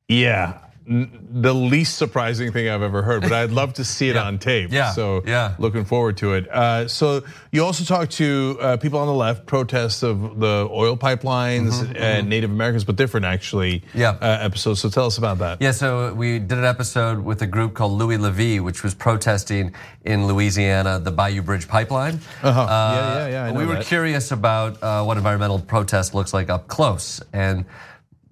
Yeah. 0.09 0.59
The 0.87 1.55
least 1.55 1.97
surprising 1.97 2.53
thing 2.53 2.69
I've 2.69 2.83
ever 2.83 3.03
heard, 3.03 3.23
but 3.23 3.33
I'd 3.33 3.51
love 3.51 3.73
to 3.75 3.85
see 3.85 4.11
it 4.11 4.19
on 4.19 4.39
tape. 4.39 4.71
Yeah. 4.71 4.93
So 4.93 5.23
Yeah. 5.27 5.55
looking 5.59 5.87
forward 5.87 6.19
to 6.19 6.35
it. 6.35 6.47
Uh, 6.51 6.89
so 6.89 7.23
you 7.53 7.65
also 7.65 7.85
talked 7.85 8.13
to 8.13 8.59
uh, 8.61 8.77
people 8.77 8.99
on 8.99 9.07
the 9.07 9.15
left, 9.15 9.47
protests 9.47 10.03
of 10.03 10.41
the 10.41 10.69
oil 10.71 10.95
pipelines 10.95 11.91
and 11.99 12.29
Native 12.29 12.51
Americans, 12.51 12.85
but 12.85 12.97
different 12.97 13.25
actually. 13.25 13.81
Mm-hmm, 13.81 13.99
Yeah. 13.99 14.11
Uh, 14.21 14.39
episodes. 14.43 14.81
So 14.81 14.91
tell 14.91 15.07
us 15.07 15.17
about 15.17 15.39
that. 15.39 15.63
Yeah, 15.63 15.71
so 15.71 16.13
we 16.13 16.39
did 16.39 16.59
an 16.59 16.65
episode 16.67 17.19
with 17.25 17.41
a 17.41 17.47
group 17.47 17.73
called 17.73 17.93
L'eau 17.93 18.11
Est 18.11 18.19
La 18.21 18.31
Vie, 18.31 18.61
which 18.61 18.83
was 18.83 18.95
protesting 18.95 19.73
in 20.05 20.27
Louisiana 20.27 20.99
the 20.99 21.11
Bayou 21.11 21.41
Bridge 21.41 21.67
pipeline. 21.67 22.21
Uh-huh. 22.43 22.67
Yeah, 22.69 23.27
yeah, 23.29 23.29
yeah, 23.47 23.53
we 23.53 23.65
were 23.65 23.77
that. 23.77 23.87
curious 23.87 24.33
about 24.33 24.83
uh, 24.83 25.03
what 25.03 25.17
environmental 25.17 25.59
protest 25.61 26.15
looks 26.15 26.35
like 26.35 26.51
up 26.51 26.69
close, 26.69 27.23
and 27.33 27.65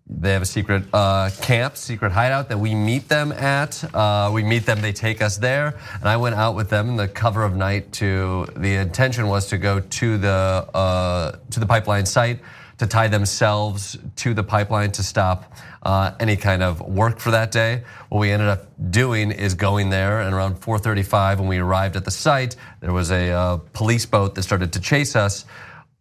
they 0.07 0.33
have 0.33 0.43
a 0.43 0.47
secret 0.47 0.85
uh, 0.93 1.31
camp, 1.41 1.77
secret 1.77 2.13
hideout 2.13 2.49
that 2.49 2.59
we 2.59 2.75
meet 2.75 3.09
them 3.09 3.33
at. 3.33 3.83
Uh, 3.95 4.31
we 4.33 4.43
meet 4.43 4.67
them, 4.67 4.81
they 4.81 4.93
take 4.93 5.23
us 5.23 5.37
there, 5.37 5.79
and 5.95 6.09
I 6.09 6.17
went 6.17 6.35
out 6.35 6.55
with 6.55 6.71
them 6.71 6.91
in 6.91 6.97
the 6.97 7.09
cover 7.09 7.45
of 7.45 7.57
night. 7.57 7.93
To 7.93 8.47
the 8.57 8.75
intention 8.75 9.29
was 9.29 9.47
to 9.49 9.59
go 9.59 9.81
to 9.81 10.19
the 10.19 10.29
uh, 10.75 11.37
to 11.51 11.61
the 11.61 11.67
pipeline 11.67 12.07
site 12.07 12.41
to 12.79 12.87
tie 12.89 13.07
themselves 13.07 13.97
to 14.17 14.35
the 14.35 14.43
pipeline 14.43 14.91
to 14.91 15.05
stop 15.05 15.53
uh, 15.85 16.13
any 16.19 16.37
kind 16.37 16.65
of 16.65 16.81
work 16.81 17.21
for 17.21 17.31
that 17.31 17.53
day. 17.53 17.83
What 18.09 18.19
we 18.19 18.33
ended 18.33 18.49
up 18.49 18.67
doing 18.91 19.31
is 19.31 19.55
going 19.55 19.91
there, 19.91 20.21
and 20.21 20.35
around 20.35 20.57
4:35, 20.61 21.39
when 21.39 21.49
we 21.49 21.59
arrived 21.59 21.95
at 21.95 22.05
the 22.05 22.11
site, 22.11 22.57
there 22.81 22.93
was 22.93 23.13
a 23.13 23.31
uh, 23.31 23.57
police 23.73 24.05
boat 24.05 24.35
that 24.35 24.43
started 24.43 24.73
to 24.73 24.81
chase 24.81 25.15
us. 25.15 25.45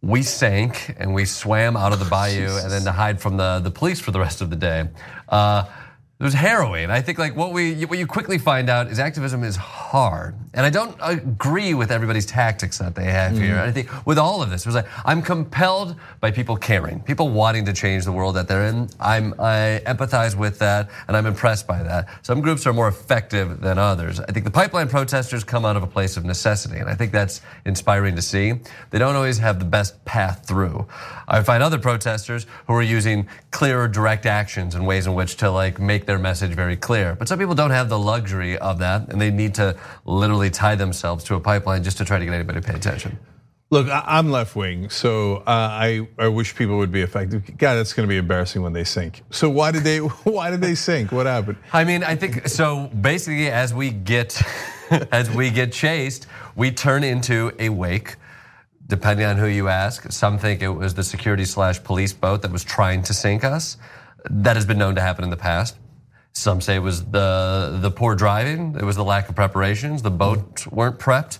We 0.02 0.22
sank 0.22 0.96
and 0.98 1.14
we 1.14 1.24
swam 1.24 1.76
out 1.76 1.92
of 1.92 2.00
the 2.00 2.04
bayou, 2.06 2.58
and 2.58 2.70
then 2.70 2.82
to 2.82 2.92
hide 2.92 3.20
from 3.20 3.36
the, 3.36 3.60
the 3.60 3.70
police 3.70 4.00
for 4.00 4.10
the 4.10 4.18
rest 4.18 4.40
of 4.40 4.50
the 4.50 4.56
day. 4.56 4.88
Uh, 5.28 5.64
it 6.22 6.24
was 6.24 6.34
harrowing. 6.34 6.88
I 6.88 7.00
think 7.00 7.18
like 7.18 7.34
what 7.34 7.52
we 7.52 7.84
what 7.86 7.98
you 7.98 8.06
quickly 8.06 8.38
find 8.38 8.70
out 8.70 8.86
is 8.86 9.00
activism 9.00 9.42
is 9.42 9.56
hard, 9.56 10.36
and 10.54 10.64
I 10.64 10.70
don't 10.70 10.96
agree 11.00 11.74
with 11.74 11.90
everybody's 11.90 12.26
tactics 12.26 12.78
that 12.78 12.94
they 12.94 13.06
have 13.06 13.32
here. 13.32 13.56
Mm-hmm. 13.56 13.68
I 13.68 13.72
think 13.72 14.06
with 14.06 14.18
all 14.18 14.40
of 14.40 14.48
this, 14.48 14.60
it 14.60 14.66
was 14.66 14.76
like 14.76 14.86
I'm 15.04 15.20
compelled 15.20 15.96
by 16.20 16.30
people 16.30 16.56
caring, 16.56 17.00
people 17.00 17.30
wanting 17.30 17.64
to 17.64 17.72
change 17.72 18.04
the 18.04 18.12
world 18.12 18.36
that 18.36 18.46
they're 18.46 18.66
in. 18.66 18.88
I'm 19.00 19.34
I 19.40 19.82
empathize 19.84 20.36
with 20.36 20.60
that, 20.60 20.90
and 21.08 21.16
I'm 21.16 21.26
impressed 21.26 21.66
by 21.66 21.82
that. 21.82 22.08
Some 22.22 22.40
groups 22.40 22.68
are 22.68 22.72
more 22.72 22.86
effective 22.86 23.60
than 23.60 23.78
others. 23.78 24.20
I 24.20 24.30
think 24.30 24.44
the 24.44 24.52
pipeline 24.52 24.88
protesters 24.88 25.42
come 25.42 25.64
out 25.64 25.76
of 25.76 25.82
a 25.82 25.88
place 25.88 26.16
of 26.16 26.24
necessity, 26.24 26.78
and 26.78 26.88
I 26.88 26.94
think 26.94 27.10
that's 27.10 27.40
inspiring 27.64 28.14
to 28.14 28.22
see. 28.22 28.54
They 28.90 29.00
don't 29.00 29.16
always 29.16 29.38
have 29.38 29.58
the 29.58 29.64
best 29.64 30.04
path 30.04 30.46
through. 30.46 30.86
I 31.26 31.42
find 31.42 31.64
other 31.64 31.78
protesters 31.78 32.46
who 32.68 32.74
are 32.74 32.82
using 32.82 33.26
clearer, 33.50 33.88
direct 33.88 34.24
actions 34.24 34.76
and 34.76 34.86
ways 34.86 35.08
in 35.08 35.14
which 35.14 35.36
to 35.38 35.50
like 35.50 35.80
make 35.80 36.06
their 36.06 36.11
their 36.12 36.18
message 36.18 36.52
very 36.52 36.76
clear. 36.76 37.14
But 37.18 37.26
some 37.26 37.38
people 37.38 37.54
don't 37.54 37.70
have 37.70 37.88
the 37.88 37.98
luxury 37.98 38.58
of 38.58 38.78
that, 38.80 39.08
and 39.08 39.18
they 39.18 39.30
need 39.30 39.54
to 39.54 39.74
literally 40.04 40.50
tie 40.50 40.74
themselves 40.74 41.24
to 41.24 41.36
a 41.36 41.40
pipeline 41.40 41.82
just 41.82 41.96
to 41.98 42.04
try 42.04 42.18
to 42.18 42.24
get 42.26 42.34
anybody 42.34 42.60
to 42.60 42.66
pay 42.66 42.74
attention. 42.74 43.18
Look, 43.70 43.88
I- 43.88 44.18
am 44.18 44.30
left 44.30 44.54
wing, 44.54 44.90
so 44.90 45.36
uh, 45.36 45.42
I 45.46 46.06
I 46.18 46.28
wish 46.28 46.54
people 46.54 46.76
would 46.76 46.92
be 46.92 47.00
effective. 47.00 47.40
God, 47.56 47.76
that's 47.76 47.94
going 47.94 48.06
to 48.06 48.12
be 48.16 48.18
embarrassing 48.18 48.60
when 48.60 48.74
they 48.74 48.84
sink. 48.84 49.22
So 49.30 49.48
why 49.48 49.70
did 49.72 49.84
they 49.84 49.98
why 50.36 50.50
did 50.50 50.60
they 50.60 50.74
sink? 50.74 51.10
What 51.12 51.24
happened? 51.24 51.56
I 51.72 51.84
mean, 51.84 52.04
I 52.04 52.14
think 52.14 52.46
so. 52.48 52.88
Basically, 52.88 53.48
as 53.48 53.72
we 53.72 53.88
get 53.90 54.38
as 55.10 55.30
we 55.30 55.48
get 55.50 55.72
chased, 55.72 56.26
we 56.54 56.70
turn 56.70 57.02
into 57.02 57.52
a 57.58 57.70
wake. 57.70 58.16
Depending 58.86 59.24
on 59.24 59.38
who 59.38 59.46
you 59.46 59.68
ask, 59.68 60.12
some 60.12 60.36
think 60.38 60.60
it 60.60 60.68
was 60.68 60.92
the 60.92 61.04
security 61.04 61.46
slash 61.46 61.82
police 61.82 62.12
boat 62.12 62.42
that 62.42 62.52
was 62.52 62.64
trying 62.64 63.02
to 63.04 63.14
sink 63.14 63.42
us. 63.42 63.78
That 64.28 64.56
has 64.56 64.66
been 64.66 64.76
known 64.76 64.94
to 64.96 65.00
happen 65.00 65.24
in 65.24 65.30
the 65.30 65.42
past. 65.50 65.78
Some 66.32 66.60
say 66.60 66.76
it 66.76 66.82
was 66.82 67.04
the 67.04 67.78
the 67.80 67.90
poor 67.90 68.14
driving. 68.14 68.76
It 68.76 68.84
was 68.84 68.96
the 68.96 69.04
lack 69.04 69.28
of 69.28 69.34
preparations. 69.34 70.02
The 70.02 70.10
boats 70.10 70.66
weren't 70.66 70.98
prepped 70.98 71.38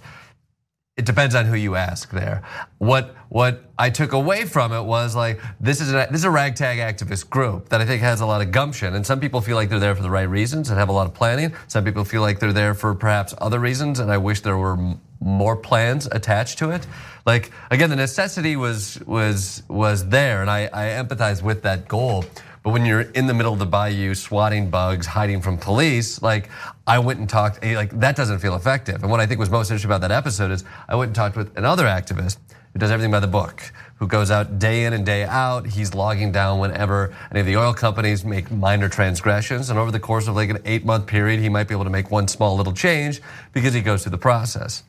it 0.96 1.06
depends 1.06 1.34
on 1.34 1.46
who 1.46 1.54
you 1.54 1.75
ask 1.75 2.11
there. 2.11 2.42
What 2.78 3.16
what 3.30 3.64
I 3.78 3.88
took 3.88 4.12
away 4.12 4.44
from 4.44 4.72
it 4.72 4.82
was 4.82 5.16
like 5.16 5.40
this 5.58 5.80
is 5.80 5.90
a, 5.90 6.06
this 6.11 6.20
is 6.20 6.25
a 6.25 6.30
ragtag 6.30 6.78
activist 6.78 7.30
group 7.30 7.70
that 7.70 7.80
I 7.80 7.87
think 7.87 8.02
has 8.02 8.20
a 8.20 8.26
lot 8.26 8.42
of 8.42 8.52
gumption, 8.52 8.94
and 8.94 9.06
some 9.06 9.18
people 9.18 9.40
feel 9.40 9.56
like 9.56 9.70
they're 9.70 9.80
there 9.80 9.94
for 9.94 10.02
the 10.02 10.11
right 10.11 10.28
reasons 10.28 10.68
and 10.68 10.78
have 10.78 10.90
a 10.90 10.92
lot 10.92 11.06
of 11.06 11.14
planning. 11.14 11.54
Some 11.66 11.84
people 11.84 12.04
feel 12.04 12.20
like 12.20 12.40
they're 12.40 12.52
there 12.52 12.75
for 12.75 12.94
perhaps 12.94 13.34
other 13.38 13.58
reasons, 13.58 14.00
and 14.00 14.12
I 14.12 14.18
wish 14.18 14.42
there 14.42 14.58
were 14.58 14.94
more 15.18 15.56
plans 15.56 16.06
attached 16.12 16.58
to 16.58 16.70
it. 16.70 16.87
Like 17.25 17.52
again, 17.70 17.88
the 17.88 17.96
necessity 17.96 18.56
was 18.56 19.00
was 19.06 19.62
was 19.68 20.08
there, 20.08 20.42
and 20.42 20.50
I, 20.50 20.68
I 20.75 21.02
empathize 21.02 21.42
with 21.42 21.62
that 21.62 21.88
goal. 21.88 22.26
But 22.62 22.71
when 22.71 22.87
you're 22.87 23.00
in 23.00 23.26
the 23.26 23.35
middle 23.35 23.52
of 23.52 23.59
the 23.59 23.66
bayou 23.66 24.14
swatting 24.14 24.71
bugs, 24.71 25.07
hiding 25.07 25.40
from 25.40 25.59
police, 25.59 26.23
like 26.23 26.49
I 26.87 27.00
went 27.00 27.19
and 27.19 27.28
talked, 27.28 27.59
eh, 27.62 27.75
like 27.75 27.99
that 27.99 28.14
doesn't 28.14 28.38
feel 28.38 28.54
effective. 28.54 29.02
And 29.02 29.11
what 29.11 29.19
I 29.19 29.26
think 29.26 29.40
was 29.40 29.50
most 29.50 29.71
interesting 29.71 29.90
about 29.90 30.00
that 30.02 30.12
episode 30.12 30.52
is 30.52 30.64
I 30.88 30.95
went 30.95 31.09
and 31.09 31.16
talked 31.16 31.37
with 31.37 31.57
another 31.59 31.85
activist 31.85 32.38
who 32.73 32.78
does 32.78 32.90
everything 32.90 33.11
by 33.11 33.21
the 33.21 33.26
book, 33.26 33.73
who 33.97 34.07
goes 34.07 34.31
out 34.31 34.59
day 34.59 34.85
in 34.85 34.92
and 34.92 35.04
day 35.04 35.25
out. 35.25 35.66
He's 35.66 35.92
logging 35.95 36.31
down 36.33 36.59
whenever 36.61 37.14
any 37.31 37.40
of 37.40 37.47
the 37.47 37.57
oil 37.57 37.75
companies 37.75 38.25
make 38.25 38.50
minor 38.50 38.88
transgressions. 38.88 39.69
And 39.69 39.78
over 39.78 39.90
the 39.90 40.00
course 40.00 40.28
of 40.28 40.37
like 40.37 40.50
an 40.50 40.59
eight 40.64 40.85
month 40.85 41.07
period, 41.07 41.40
he 41.40 41.49
might 41.49 41.69
be 41.69 41.75
able 41.75 41.85
to 41.85 41.90
make 41.90 42.11
one 42.11 42.28
small 42.28 42.57
little 42.57 42.73
change 42.73 43.21
because 43.52 43.75
he 43.75 43.81
goes 43.81 44.04
through 44.04 44.12
the 44.12 44.19
process. 44.19 44.85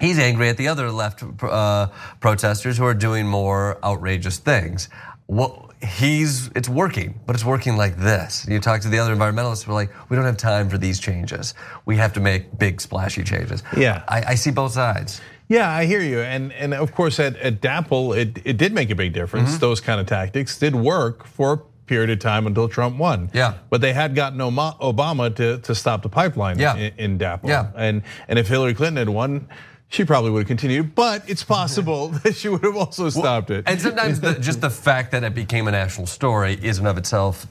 He's 0.00 0.18
angry 0.18 0.48
at 0.48 0.56
the 0.56 0.66
other 0.66 0.90
left 0.90 1.22
uh, 1.42 1.86
protesters 2.18 2.76
who 2.76 2.84
are 2.84 2.94
doing 2.94 3.26
more 3.26 3.78
outrageous 3.84 4.38
things. 4.38 4.88
What, 5.26 5.70
he's 5.82 6.48
it's 6.54 6.68
working, 6.68 7.20
but 7.26 7.34
it's 7.34 7.44
working 7.44 7.76
like 7.76 7.96
this. 7.96 8.46
You 8.48 8.60
talk 8.60 8.80
to 8.82 8.88
the 8.88 8.98
other 8.98 9.14
environmentalists, 9.14 9.66
we're 9.66 9.74
like, 9.74 9.90
we 10.10 10.16
don't 10.16 10.26
have 10.26 10.36
time 10.36 10.68
for 10.68 10.78
these 10.78 11.00
changes. 11.00 11.54
We 11.86 11.96
have 11.96 12.12
to 12.14 12.20
make 12.20 12.58
big 12.58 12.80
splashy 12.80 13.24
changes. 13.24 13.62
Yeah, 13.76 14.02
I, 14.08 14.22
I 14.28 14.34
see 14.34 14.50
both 14.50 14.72
sides. 14.72 15.20
Yeah, 15.48 15.70
I 15.70 15.84
hear 15.84 16.00
you, 16.00 16.20
and 16.20 16.52
and 16.52 16.72
of 16.72 16.92
course 16.92 17.20
at, 17.20 17.36
at 17.36 17.60
DAPL, 17.60 18.16
it 18.16 18.38
it 18.44 18.56
did 18.56 18.72
make 18.72 18.90
a 18.90 18.94
big 18.94 19.12
difference. 19.12 19.50
Mm-hmm. 19.50 19.60
Those 19.60 19.80
kind 19.80 20.00
of 20.00 20.06
tactics 20.06 20.58
did 20.58 20.74
work 20.74 21.26
for 21.26 21.52
a 21.52 21.58
period 21.86 22.08
of 22.08 22.18
time 22.18 22.46
until 22.46 22.66
Trump 22.66 22.96
won. 22.96 23.30
Yeah, 23.34 23.54
but 23.68 23.82
they 23.82 23.92
had 23.92 24.14
gotten 24.14 24.38
Obama 24.38 25.34
to 25.36 25.58
to 25.58 25.74
stop 25.74 26.02
the 26.02 26.08
pipeline. 26.08 26.58
Yeah. 26.58 26.76
in, 26.76 26.92
in 26.96 27.18
DAPL. 27.18 27.48
Yeah, 27.48 27.70
and 27.76 28.02
and 28.26 28.38
if 28.38 28.48
Hillary 28.48 28.72
Clinton 28.72 28.96
had 28.96 29.10
won 29.10 29.48
she 29.88 30.04
probably 30.04 30.30
would 30.30 30.40
have 30.40 30.48
continued, 30.48 30.94
but 30.94 31.28
it's 31.28 31.44
possible 31.44 32.08
that 32.24 32.34
she 32.34 32.48
would 32.48 32.64
have 32.64 32.76
also 32.76 33.10
stopped 33.10 33.50
it. 33.50 33.64
And 33.66 33.80
sometimes 33.80 34.20
the, 34.20 34.34
just 34.34 34.60
the 34.60 34.70
fact 34.70 35.12
that 35.12 35.24
it 35.24 35.34
became 35.34 35.68
a 35.68 35.72
national 35.72 36.06
story 36.06 36.58
isn't 36.60 36.86
of 36.86 36.98
itself 36.98 37.46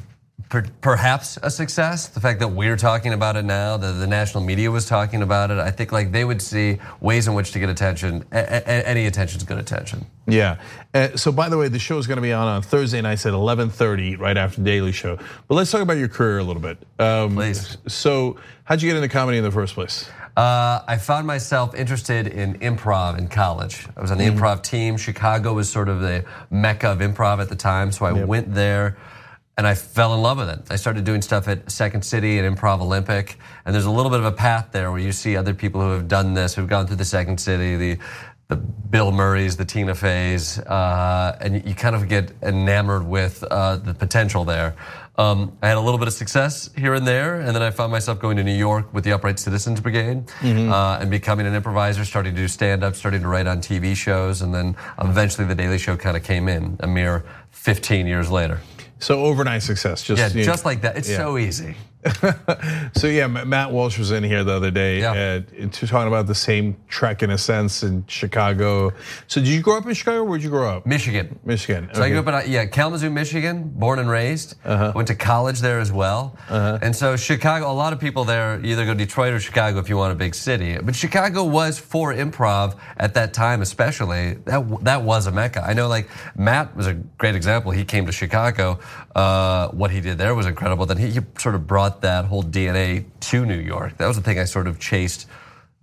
per, 0.50 0.64
perhaps 0.82 1.38
a 1.42 1.50
success. 1.50 2.08
The 2.08 2.20
fact 2.20 2.40
that 2.40 2.50
we're 2.50 2.78
talking 2.78 3.14
about 3.14 3.36
it 3.36 3.44
now, 3.44 3.78
that 3.78 3.94
the 3.94 4.08
national 4.08 4.44
media 4.44 4.70
was 4.70 4.86
talking 4.86 5.22
about 5.22 5.52
it, 5.52 5.58
I 5.58 5.72
think 5.72 5.92
like 5.92 6.12
they 6.12 6.26
would 6.26 6.42
see 6.42 6.80
ways 7.02 7.28
in 7.28 7.34
which 7.34 7.52
to 7.54 7.60
get 7.60 7.70
attention. 7.70 8.24
A, 8.32 8.38
a, 8.38 8.88
any 8.88 9.06
attention 9.08 9.38
is 9.38 9.44
good 9.44 9.58
attention. 9.58 10.06
Yeah. 10.28 10.60
Uh, 10.94 11.16
so 11.18 11.32
by 11.32 11.50
the 11.50 11.58
way, 11.58 11.68
the 11.68 11.80
show 11.80 11.98
is 11.98 12.08
going 12.08 12.18
to 12.18 12.22
be 12.22 12.34
on 12.34 12.48
on 12.48 12.62
Thursday 12.62 13.02
nights 13.02 13.26
at 13.26 13.34
11:30, 13.34 14.20
right 14.20 14.38
after 14.38 14.62
the 14.62 14.66
Daily 14.66 14.92
Show. 14.92 15.18
But 15.48 15.56
let's 15.56 15.72
talk 15.72 15.82
about 15.82 15.98
your 15.98 16.08
career 16.08 16.38
a 16.40 16.44
little 16.44 16.62
bit. 16.62 16.78
Um, 17.00 17.36
Please. 17.36 17.78
So, 17.88 18.38
how'd 18.64 18.82
you 18.82 18.90
get 18.90 18.96
into 18.96 19.10
comedy 19.10 19.38
in 19.38 19.44
the 19.44 19.52
first 19.52 19.74
place? 19.74 20.10
Uh, 20.36 20.82
I 20.88 20.98
found 20.98 21.28
myself 21.28 21.76
interested 21.76 22.28
in 22.28 22.56
improv 22.56 23.20
in 23.20 23.28
college. 23.28 23.88
I 23.96 24.02
was 24.02 24.10
on 24.10 24.18
the 24.18 24.26
mm. 24.26 24.36
improv 24.36 24.64
team. 24.64 24.98
Chicago 24.98 25.54
was 25.54 25.70
sort 25.70 25.90
of 25.90 26.00
the 26.00 26.26
mecca 26.50 26.90
of 26.90 27.00
improv 27.00 27.40
at 27.40 27.50
the 27.50 27.56
time, 27.56 27.92
so 27.92 28.06
I 28.06 28.14
yep. 28.14 28.28
went 28.28 28.54
there 28.54 28.98
and 29.56 29.68
I 29.68 29.76
fell 29.76 30.16
in 30.16 30.22
love 30.22 30.40
with 30.40 30.50
it. 30.50 30.62
I 30.72 30.78
started 30.78 31.04
doing 31.04 31.22
stuff 31.22 31.48
at 31.48 31.70
Second 31.70 32.04
City 32.04 32.40
and 32.40 32.58
Improv 32.58 32.82
Olympic, 32.82 33.38
and 33.66 33.76
there's 33.76 33.86
a 33.86 33.92
little 33.92 34.10
bit 34.10 34.20
of 34.20 34.26
a 34.26 34.32
path 34.32 34.70
there 34.72 34.90
where 34.90 35.00
you 35.00 35.12
see 35.12 35.38
other 35.38 35.54
people 35.54 35.80
who 35.82 35.92
have 35.92 36.08
done 36.08 36.34
this, 36.34 36.56
who've 36.56 36.68
gone 36.68 36.88
through 36.88 36.96
the 36.96 37.06
Second 37.06 37.40
City, 37.40 37.76
the 37.76 38.00
the 38.54 38.62
Bill 38.62 39.12
Murrays, 39.12 39.58
the 39.58 39.66
Tina 39.66 39.96
Feys, 39.96 40.60
uh, 40.60 41.38
and 41.42 41.66
you 41.68 41.74
kind 41.74 41.96
of 41.96 42.08
get 42.08 42.32
enamored 42.44 43.06
with 43.06 43.44
uh, 43.44 43.78
the 43.78 43.94
potential 43.96 44.46
there. 44.46 44.76
Um, 45.16 45.58
I 45.62 45.68
had 45.68 45.78
a 45.78 45.82
little 45.82 45.98
bit 45.98 46.08
of 46.08 46.14
success 46.14 46.70
here 46.78 46.94
and 46.94 47.06
there, 47.06 47.40
and 47.40 47.56
then 47.56 47.64
I 47.64 47.72
found 47.72 47.92
myself 47.92 48.20
going 48.20 48.38
to 48.38 48.44
New 48.44 48.56
York 48.56 48.94
with 48.94 49.04
the 49.04 49.12
Upright 49.12 49.40
Citizens 49.40 49.80
Brigade 49.80 50.28
mm-hmm. 50.28 50.72
uh, 50.72 51.00
and 51.00 51.10
becoming 51.10 51.48
an 51.48 51.56
improviser, 51.56 52.06
starting 52.06 52.36
to 52.36 52.42
do 52.42 52.48
stand 52.48 52.84
up, 52.84 52.96
starting 52.96 53.22
to 53.22 53.28
write 53.28 53.48
on 53.48 53.60
TV 53.60 53.96
shows, 53.96 54.42
and 54.44 54.54
then 54.54 54.76
eventually 55.00 55.48
The 55.48 55.56
Daily 55.56 55.80
Show 55.80 55.98
kind 55.98 56.16
of 56.16 56.24
came 56.24 56.48
in 56.48 56.78
a 56.82 56.88
mere 56.88 57.26
15 57.52 58.06
years 58.06 58.30
later. 58.30 58.60
So 59.00 59.24
overnight 59.24 59.64
success, 59.64 60.04
just 60.04 60.36
yeah, 60.36 60.44
just 60.44 60.66
like 60.66 60.82
that. 60.82 60.98
It's 60.98 61.10
yeah. 61.10 61.18
so 61.18 61.38
easy. 61.38 61.76
so 62.96 63.08
yeah, 63.08 63.28
Matt 63.28 63.72
Walsh 63.72 63.98
was 63.98 64.12
in 64.12 64.24
here 64.24 64.44
the 64.44 64.54
other 64.54 64.72
day, 64.72 65.00
yeah. 65.00 65.42
uh, 65.62 65.68
talking 65.70 66.08
about 66.08 66.28
the 66.28 66.36
same 66.36 66.76
trek 66.90 67.24
in 67.24 67.30
a 67.32 67.38
sense 67.38 67.84
in 67.84 68.06
Chicago. 68.08 68.92
So 69.28 69.40
did 69.40 69.50
you 69.50 69.62
grow 69.62 69.78
up 69.78 69.86
in 69.86 69.94
Chicago? 69.94 70.20
Or 70.20 70.26
where'd 70.26 70.44
you 70.44 70.50
grow 70.50 70.70
up? 70.70 70.86
Michigan. 70.86 71.40
Michigan. 71.46 71.90
So 71.94 72.04
I 72.04 72.10
grew 72.10 72.20
up 72.20 72.28
in 72.28 72.34
uh, 72.34 72.42
yeah 72.46 72.66
Kalamazoo, 72.66 73.10
Michigan, 73.10 73.70
born 73.70 74.00
and 74.00 74.10
raised. 74.10 74.56
Uh-huh. 74.66 74.92
Went 74.96 75.08
to 75.08 75.16
college 75.16 75.60
there 75.60 75.80
as 75.80 75.92
well. 75.92 76.38
Uh-huh. 76.50 76.80
And 76.82 76.96
so 76.96 77.16
Chicago, 77.16 77.72
a 77.72 77.74
lot 77.74 77.94
of 77.94 78.00
people 78.00 78.26
there 78.26 78.60
either 78.64 78.86
go 78.86 78.94
to 78.94 78.98
Detroit 78.98 79.34
or 79.34 79.40
Chicago 79.40 79.80
if 79.80 79.90
you 79.90 79.98
want 79.98 80.12
a 80.12 80.16
big 80.16 80.36
city. 80.36 80.78
But 80.78 80.96
Chicago 80.96 81.44
was 81.44 81.80
for 81.80 82.14
improv 82.14 82.78
at 82.98 83.14
that 83.14 83.34
time, 83.34 83.62
especially 83.62 84.34
that 84.46 84.84
that 84.84 85.04
was 85.04 85.28
a 85.28 85.32
mecca. 85.32 85.64
I 85.66 85.74
know 85.74 85.88
like 85.88 86.10
Matt 86.36 86.76
was 86.76 86.88
a 86.88 86.94
great 86.94 87.36
example. 87.36 87.72
He 87.72 87.86
came 87.86 88.06
to 88.06 88.12
Chicago. 88.12 88.80
Uh, 89.16 89.70
what 89.70 89.92
he 89.92 90.02
did 90.02 90.18
there 90.18 90.36
was 90.36 90.46
incredible. 90.46 90.86
Then 90.86 90.98
he, 90.98 91.12
he 91.12 91.20
sort 91.38 91.56
of 91.56 91.68
brought 91.68 91.93
brought 91.94 92.02
that 92.02 92.26
whole 92.26 92.44
DNA 92.44 93.06
to 93.20 93.46
New 93.46 93.60
York. 93.60 93.98
That 93.98 94.08
was 94.08 94.16
the 94.16 94.24
thing 94.24 94.40
I 94.40 94.46
sort 94.46 94.68
of 94.68 94.80
chased. 94.80 95.28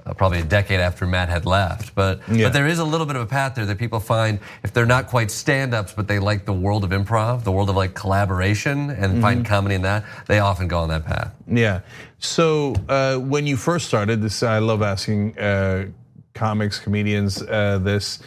Uh, 0.07 0.15
probably 0.15 0.39
a 0.39 0.45
decade 0.45 0.81
after 0.81 1.07
Matt 1.07 1.29
had 1.29 1.45
left, 1.45 1.95
but 1.95 2.21
yeah. 2.27 2.47
but 2.47 2.55
there 2.55 2.67
is 2.67 2.79
a 2.79 2.85
little 2.85 3.07
bit 3.07 3.17
of 3.17 3.23
a 3.23 3.27
path 3.27 3.55
there 3.55 3.67
that 3.67 3.77
people 3.77 4.01
find 4.01 4.39
if 4.65 4.73
they're 4.73 4.87
not 4.87 5.09
quite 5.09 5.31
stand-ups, 5.31 5.93
but 5.93 6.09
they 6.09 6.19
like 6.19 6.47
the 6.47 6.55
world 6.55 6.85
of 6.85 6.91
improv, 6.91 7.45
the 7.45 7.53
world 7.53 7.69
of 7.69 7.77
like 7.77 7.95
collaboration, 7.95 8.89
and 8.89 9.13
mm-hmm. 9.13 9.21
find 9.21 9.45
comedy 9.45 9.75
in 9.75 9.83
that. 9.83 10.07
They 10.27 10.39
often 10.39 10.69
go 10.69 10.79
on 10.79 10.89
that 10.89 11.05
path. 11.05 11.35
Yeah. 11.47 11.81
So 12.19 12.75
uh, 12.89 13.19
when 13.19 13.47
you 13.47 13.59
first 13.59 13.89
started 13.89 14.23
this, 14.23 14.43
I 14.43 14.59
love 14.59 14.81
asking 14.81 15.39
uh, 15.39 15.89
comics, 16.33 16.79
comedians 16.79 17.43
uh, 17.43 17.79
this. 17.83 18.21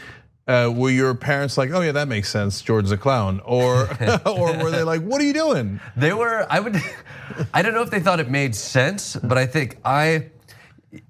Uh, 0.46 0.72
were 0.76 0.90
your 0.90 1.16
parents 1.16 1.58
like, 1.58 1.72
oh 1.72 1.80
yeah, 1.80 1.94
that 1.94 2.10
makes 2.10 2.30
sense, 2.30 2.62
George's 2.62 2.92
a 2.92 2.98
clown, 2.98 3.40
or 3.46 3.84
or 4.26 4.58
were 4.58 4.72
they 4.72 4.84
like, 4.84 5.02
what 5.02 5.22
are 5.22 5.24
you 5.24 5.34
doing? 5.34 5.80
They 5.96 6.14
were. 6.14 6.46
I 6.50 6.60
would. 6.60 6.76
I 7.54 7.62
don't 7.62 7.74
know 7.74 7.82
if 7.82 7.90
they 7.90 8.02
thought 8.02 8.20
it 8.20 8.30
made 8.30 8.56
sense, 8.56 9.16
but 9.16 9.38
I 9.38 9.46
think 9.46 9.78
I. 9.86 10.28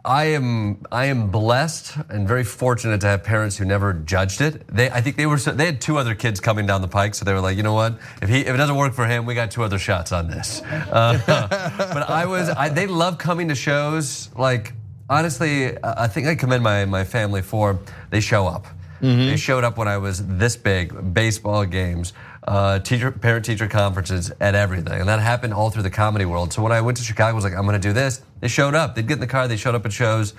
I 0.05 0.25
am 0.27 0.85
I 0.93 1.07
am 1.07 1.29
blessed 1.29 1.97
and 2.07 2.25
very 2.25 2.45
fortunate 2.45 3.01
to 3.01 3.07
have 3.07 3.25
parents 3.25 3.57
who 3.57 3.65
never 3.65 3.91
judged 3.91 4.39
it. 4.39 4.65
They 4.67 4.89
I 4.89 5.01
think 5.01 5.17
they 5.17 5.25
were 5.25 5.35
they 5.35 5.65
had 5.65 5.81
two 5.81 5.97
other 5.97 6.15
kids 6.15 6.39
coming 6.39 6.65
down 6.65 6.81
the 6.81 6.87
pike, 6.87 7.13
so 7.15 7.25
they 7.25 7.33
were 7.33 7.41
like, 7.41 7.57
you 7.57 7.63
know 7.63 7.73
what, 7.73 7.99
if 8.21 8.29
he 8.29 8.39
if 8.39 8.47
it 8.47 8.55
doesn't 8.55 8.77
work 8.77 8.93
for 8.93 9.05
him, 9.05 9.25
we 9.25 9.35
got 9.35 9.51
two 9.51 9.61
other 9.61 9.77
shots 9.77 10.13
on 10.13 10.29
this. 10.29 10.61
Uh, 10.61 11.19
but 11.27 12.09
I 12.09 12.25
was 12.27 12.47
I, 12.47 12.69
they 12.69 12.87
love 12.87 13.17
coming 13.17 13.49
to 13.49 13.55
shows. 13.55 14.29
Like 14.37 14.71
honestly, 15.09 15.77
I 15.83 16.07
think 16.07 16.27
I 16.27 16.35
commend 16.35 16.63
my 16.63 16.85
my 16.85 17.03
family 17.03 17.41
for 17.41 17.77
they 18.09 18.21
show 18.21 18.47
up. 18.47 18.67
Mm-hmm. 19.03 19.27
They 19.27 19.35
showed 19.35 19.65
up 19.65 19.77
when 19.77 19.89
I 19.89 19.97
was 19.97 20.25
this 20.25 20.55
big, 20.55 21.13
baseball 21.13 21.65
games, 21.65 22.13
uh, 22.47 22.79
teacher, 22.79 23.11
parent 23.11 23.43
teacher 23.43 23.67
conferences, 23.67 24.31
at 24.39 24.55
everything. 24.55 25.01
And 25.01 25.09
that 25.09 25.19
happened 25.19 25.53
all 25.53 25.69
through 25.69 25.83
the 25.83 25.89
comedy 25.89 26.23
world. 26.23 26.53
So 26.53 26.61
when 26.61 26.71
I 26.71 26.79
went 26.79 26.97
to 26.99 27.03
Chicago, 27.03 27.31
I 27.31 27.33
was 27.33 27.43
like, 27.43 27.53
I'm 27.53 27.65
going 27.65 27.79
to 27.79 27.85
do 27.85 27.91
this. 27.91 28.21
They 28.39 28.47
showed 28.47 28.75
up. 28.75 28.95
They'd 28.95 29.05
get 29.05 29.15
in 29.15 29.19
the 29.19 29.27
car, 29.27 29.49
they 29.49 29.57
showed 29.57 29.75
up 29.75 29.85
at 29.85 29.91
shows. 29.91 30.33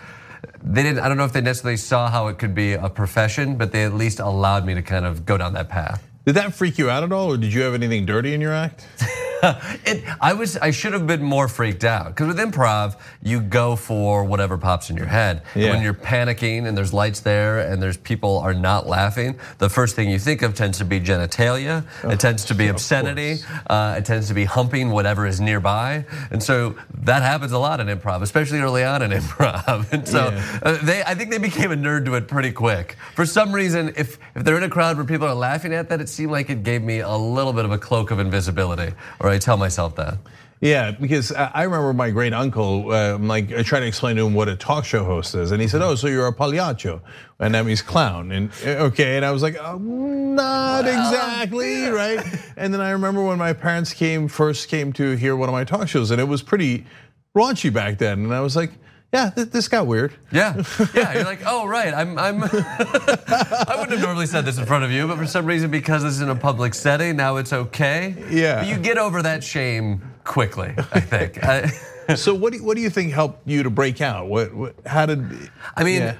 They 0.63 0.83
didn't, 0.83 1.01
I 1.01 1.09
don't 1.09 1.19
know 1.19 1.25
if 1.25 1.33
they 1.35 1.43
necessarily 1.43 1.77
saw 1.77 2.09
how 2.09 2.29
it 2.29 2.39
could 2.39 2.55
be 2.55 2.73
a 2.73 2.89
profession, 2.89 3.57
but 3.57 3.71
they 3.71 3.85
at 3.85 3.93
least 3.93 4.19
allowed 4.19 4.65
me 4.65 4.75
to 4.75 4.83
kind 4.83 5.05
of 5.05 5.27
go 5.27 5.37
down 5.37 5.53
that 5.55 5.69
path. 5.69 6.03
Did 6.25 6.37
that 6.37 6.55
freak 6.55 6.79
you 6.79 6.89
out 6.89 7.03
at 7.03 7.13
all, 7.13 7.33
or 7.33 7.37
did 7.37 7.53
you 7.53 7.61
have 7.63 7.75
anything 7.75 8.07
dirty 8.07 8.33
in 8.33 8.41
your 8.41 8.55
act? 8.55 8.87
it, 9.85 10.05
I 10.21 10.33
was, 10.33 10.57
I 10.57 10.71
should 10.71 10.93
have 10.93 11.07
been 11.07 11.23
more 11.23 11.49
freaked 11.49 11.85
out 11.85 12.07
because 12.07 12.27
with 12.29 12.39
improv, 12.39 12.97
you 13.23 13.41
go 13.41 13.77
for 13.77 14.25
whatever 14.25 14.57
pops 14.59 14.91
in 14.91 14.97
your 14.97 15.07
head. 15.07 15.43
Yeah. 15.55 15.71
when 15.71 15.83
you're 15.83 15.95
panicking 15.95 16.67
and 16.67 16.77
there's 16.77 16.93
lights 16.93 17.21
there 17.21 17.61
and 17.61 17.83
there's 17.83 17.97
people 17.97 18.39
are 18.39 18.55
not 18.55 18.87
laughing, 18.87 19.39
the 19.59 19.69
first 19.69 19.97
thing 19.97 20.11
you 20.11 20.19
think 20.19 20.43
of 20.43 20.55
tends 20.55 20.79
to 20.79 20.85
be 20.85 21.01
genitalia. 21.01 21.85
it 22.05 22.21
tends 22.21 22.45
to 22.47 22.55
be 22.55 22.69
obscenity. 22.69 23.37
Uh, 23.69 23.97
it 23.99 24.05
tends 24.05 24.29
to 24.29 24.35
be 24.35 24.45
humping 24.45 24.91
whatever 24.91 25.27
is 25.27 25.41
nearby. 25.41 26.05
And 26.31 26.43
so 26.43 26.77
that 27.03 27.23
happens 27.23 27.53
a 27.53 27.59
lot 27.59 27.81
in 27.81 27.87
improv, 27.89 28.23
especially 28.23 28.61
early 28.61 28.85
on 28.85 29.03
in 29.03 29.11
improv. 29.21 29.93
And 29.93 30.07
so 30.07 30.31
Yeah. 30.31 30.59
uh, 30.63 30.79
they, 30.83 31.03
I 31.03 31.15
think 31.15 31.31
they 31.31 31.39
became 31.39 31.71
a 31.73 31.77
nerd 31.77 32.05
to 32.07 32.15
it 32.15 32.29
pretty 32.29 32.53
quick. 32.53 32.97
For 33.15 33.27
some 33.27 33.53
reason, 33.53 33.93
if 33.97 34.19
if 34.35 34.43
they're 34.45 34.57
in 34.57 34.63
a 34.65 34.69
crowd 34.71 34.97
where 34.97 35.05
people 35.07 35.27
are 35.27 35.35
laughing 35.35 35.73
at 35.75 35.89
that, 35.91 36.01
it 36.01 36.09
seemed 36.09 36.31
like 36.33 36.51
it 36.51 36.63
gave 36.63 36.83
me 36.83 37.01
a 37.01 37.15
little 37.17 37.53
bit 37.53 37.65
of 37.65 37.71
a 37.73 37.79
cloak 37.79 38.11
of 38.11 38.19
invisibility, 38.19 38.93
or 39.21 39.33
I 39.35 39.39
tell 39.39 39.57
myself 39.57 39.97
that. 39.97 40.19
Yeah, 40.61 40.93
because 40.93 41.31
I 41.31 41.65
remember 41.65 41.93
my 41.93 42.11
great 42.11 42.33
uncle, 42.33 42.91
uh, 42.91 43.19
like 43.19 43.53
I 43.53 43.63
tried 43.63 43.81
to 43.81 43.87
explain 43.87 44.17
to 44.17 44.27
him 44.27 44.33
what 44.33 44.49
a 44.49 44.57
talk 44.57 44.87
show 44.87 45.05
host 45.05 45.35
is, 45.35 45.51
and 45.51 45.61
he 45.61 45.69
said, 45.69 45.83
"Oh, 45.83 45.95
so 45.95 46.07
you're 46.07 46.27
a 46.27 46.33
pagliaccio, 46.33 47.03
and 47.39 47.55
that 47.55 47.67
means 47.67 47.83
clown." 47.83 48.33
And 48.33 48.51
uh, 48.65 48.87
okay, 48.89 49.17
and 49.17 49.27
I 49.27 49.31
was 49.31 49.43
like, 49.43 49.57
oh, 49.61 49.77
"Not 49.77 50.87
exactly, 50.87 51.89
right?" 51.89 52.25
And 52.57 52.73
then 52.73 52.81
I 52.81 52.91
remember 52.91 53.23
when 53.23 53.37
my 53.37 53.53
parents 53.53 53.93
came 53.93 54.27
first 54.27 54.69
came 54.69 54.93
to 54.95 55.17
hear 55.17 55.37
one 55.37 55.51
of 55.51 55.53
my 55.53 55.65
talk 55.65 55.87
shows, 55.87 56.11
and 56.11 56.19
it 56.19 56.29
was 56.29 56.41
pretty 56.41 56.87
raunchy 57.37 57.71
back 57.71 57.99
then, 57.99 58.21
and 58.21 58.33
I 58.33 58.41
was 58.41 58.57
like, 58.57 58.71
"Yeah, 59.15 59.31
th- 59.31 59.51
this 59.51 59.69
got 59.69 59.87
weird." 59.87 60.13
Yeah, 60.33 60.63
yeah. 60.93 61.15
You're 61.15 61.25
like, 61.25 61.41
oh 61.47 61.67
right, 61.67 61.95
I'm. 61.95 62.19
I'm 62.19 62.43
I 62.45 63.75
wouldn't 63.79 63.93
have 63.93 64.03
normally 64.03 64.27
said 64.27 64.45
this 64.45 64.59
in 64.59 64.67
front 64.67 64.85
of 64.85 64.91
you, 64.91 65.07
but 65.07 65.17
for 65.17 65.27
some 65.27 65.47
reason, 65.47 65.71
because 65.71 66.03
this 66.03 66.13
is 66.15 66.21
in 66.21 66.29
a 66.29 66.35
public 66.37 66.75
setting, 66.75 67.17
now 67.17 67.37
it's 67.37 67.53
okay. 67.53 68.15
Yeah. 68.29 68.57
But 68.57 68.67
you 68.69 68.77
get 68.77 68.99
over 68.99 69.23
that 69.23 69.43
shame 69.45 70.03
quickly. 70.25 70.75
I 70.77 71.01
think. 71.01 71.39
So 72.17 72.35
what 72.35 72.53
do 72.53 72.59
you, 72.59 72.65
what 72.65 72.77
do 72.77 72.83
you 72.83 72.91
think 72.91 73.15
helped 73.15 73.49
you 73.49 73.63
to 73.63 73.71
break 73.71 74.03
out? 74.03 74.29
What, 74.29 74.53
what 74.53 74.75
how 74.85 75.07
did? 75.07 75.51
I 75.75 75.85
mean, 75.85 76.03
Yeah. 76.03 76.17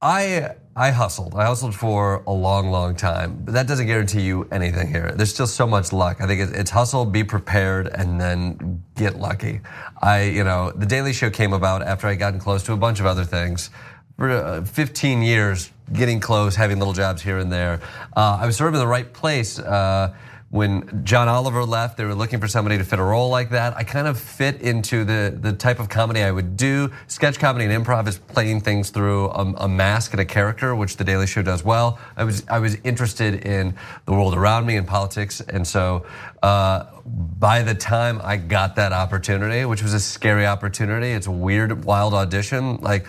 I 0.00 0.54
I 0.76 0.92
hustled. 0.92 1.34
I 1.34 1.46
hustled 1.46 1.74
for 1.74 2.22
a 2.28 2.32
long, 2.32 2.70
long 2.70 2.94
time, 2.94 3.42
but 3.44 3.54
that 3.54 3.66
doesn't 3.66 3.86
guarantee 3.86 4.22
you 4.22 4.48
anything 4.52 4.86
here. 4.86 5.12
There's 5.16 5.34
still 5.34 5.48
so 5.48 5.66
much 5.66 5.92
luck. 5.92 6.20
I 6.20 6.28
think 6.28 6.54
it's, 6.54 6.70
hustle, 6.70 7.04
be 7.04 7.24
prepared, 7.24 7.88
and 7.88 8.20
then 8.20 8.84
get 8.94 9.18
lucky. 9.18 9.62
I, 10.00 10.22
you 10.22 10.44
know, 10.44 10.70
the 10.70 10.86
Daily 10.86 11.12
Show 11.12 11.28
came 11.28 11.52
about 11.52 11.82
after 11.82 12.06
I'd 12.06 12.20
gotten 12.20 12.38
close 12.38 12.62
to 12.64 12.72
a 12.72 12.76
bunch 12.76 13.00
of 13.00 13.06
other 13.06 13.24
things. 13.24 13.70
For 14.16 14.30
uh, 14.30 14.64
15 14.64 15.22
years, 15.22 15.70
getting 15.92 16.20
close, 16.20 16.54
having 16.54 16.78
little 16.78 16.94
jobs 16.94 17.20
here 17.20 17.38
and 17.38 17.50
there. 17.50 17.80
Uh, 18.16 18.38
I 18.40 18.46
was 18.46 18.56
sort 18.56 18.68
of 18.68 18.74
in 18.74 18.80
the 18.80 18.86
right 18.86 19.12
place. 19.12 19.58
Uh, 19.58 20.14
when 20.50 21.04
John 21.04 21.28
Oliver 21.28 21.64
left, 21.64 21.96
they 21.96 22.04
were 22.04 22.14
looking 22.14 22.40
for 22.40 22.48
somebody 22.48 22.76
to 22.76 22.82
fit 22.82 22.98
a 22.98 23.02
role 23.04 23.28
like 23.28 23.50
that. 23.50 23.76
I 23.76 23.84
kind 23.84 24.08
of 24.08 24.18
fit 24.18 24.60
into 24.60 25.04
the 25.04 25.36
the 25.40 25.52
type 25.52 25.78
of 25.78 25.88
comedy 25.88 26.22
I 26.22 26.32
would 26.32 26.56
do. 26.56 26.90
Sketch 27.06 27.38
comedy 27.38 27.66
and 27.66 27.86
improv 27.86 28.08
is 28.08 28.18
playing 28.18 28.62
things 28.62 28.90
through 28.90 29.28
a, 29.28 29.44
a 29.58 29.68
mask 29.68 30.12
and 30.12 30.20
a 30.20 30.24
character, 30.24 30.74
which 30.74 30.96
The 30.96 31.04
Daily 31.04 31.28
Show 31.28 31.42
does 31.42 31.64
well. 31.64 32.00
I 32.16 32.24
was 32.24 32.42
I 32.48 32.58
was 32.58 32.76
interested 32.82 33.46
in 33.46 33.76
the 34.06 34.12
world 34.12 34.34
around 34.34 34.66
me 34.66 34.76
and 34.76 34.86
politics, 34.86 35.40
and 35.40 35.66
so. 35.66 36.04
Uh, 36.42 36.86
by 37.04 37.62
the 37.62 37.74
time 37.74 38.20
I 38.22 38.38
got 38.38 38.76
that 38.76 38.92
opportunity, 38.92 39.66
which 39.66 39.82
was 39.82 39.92
a 39.92 40.00
scary 40.00 40.46
opportunity, 40.46 41.08
it's 41.08 41.26
a 41.26 41.30
weird, 41.30 41.84
wild 41.84 42.14
audition. 42.14 42.76
Like 42.76 43.06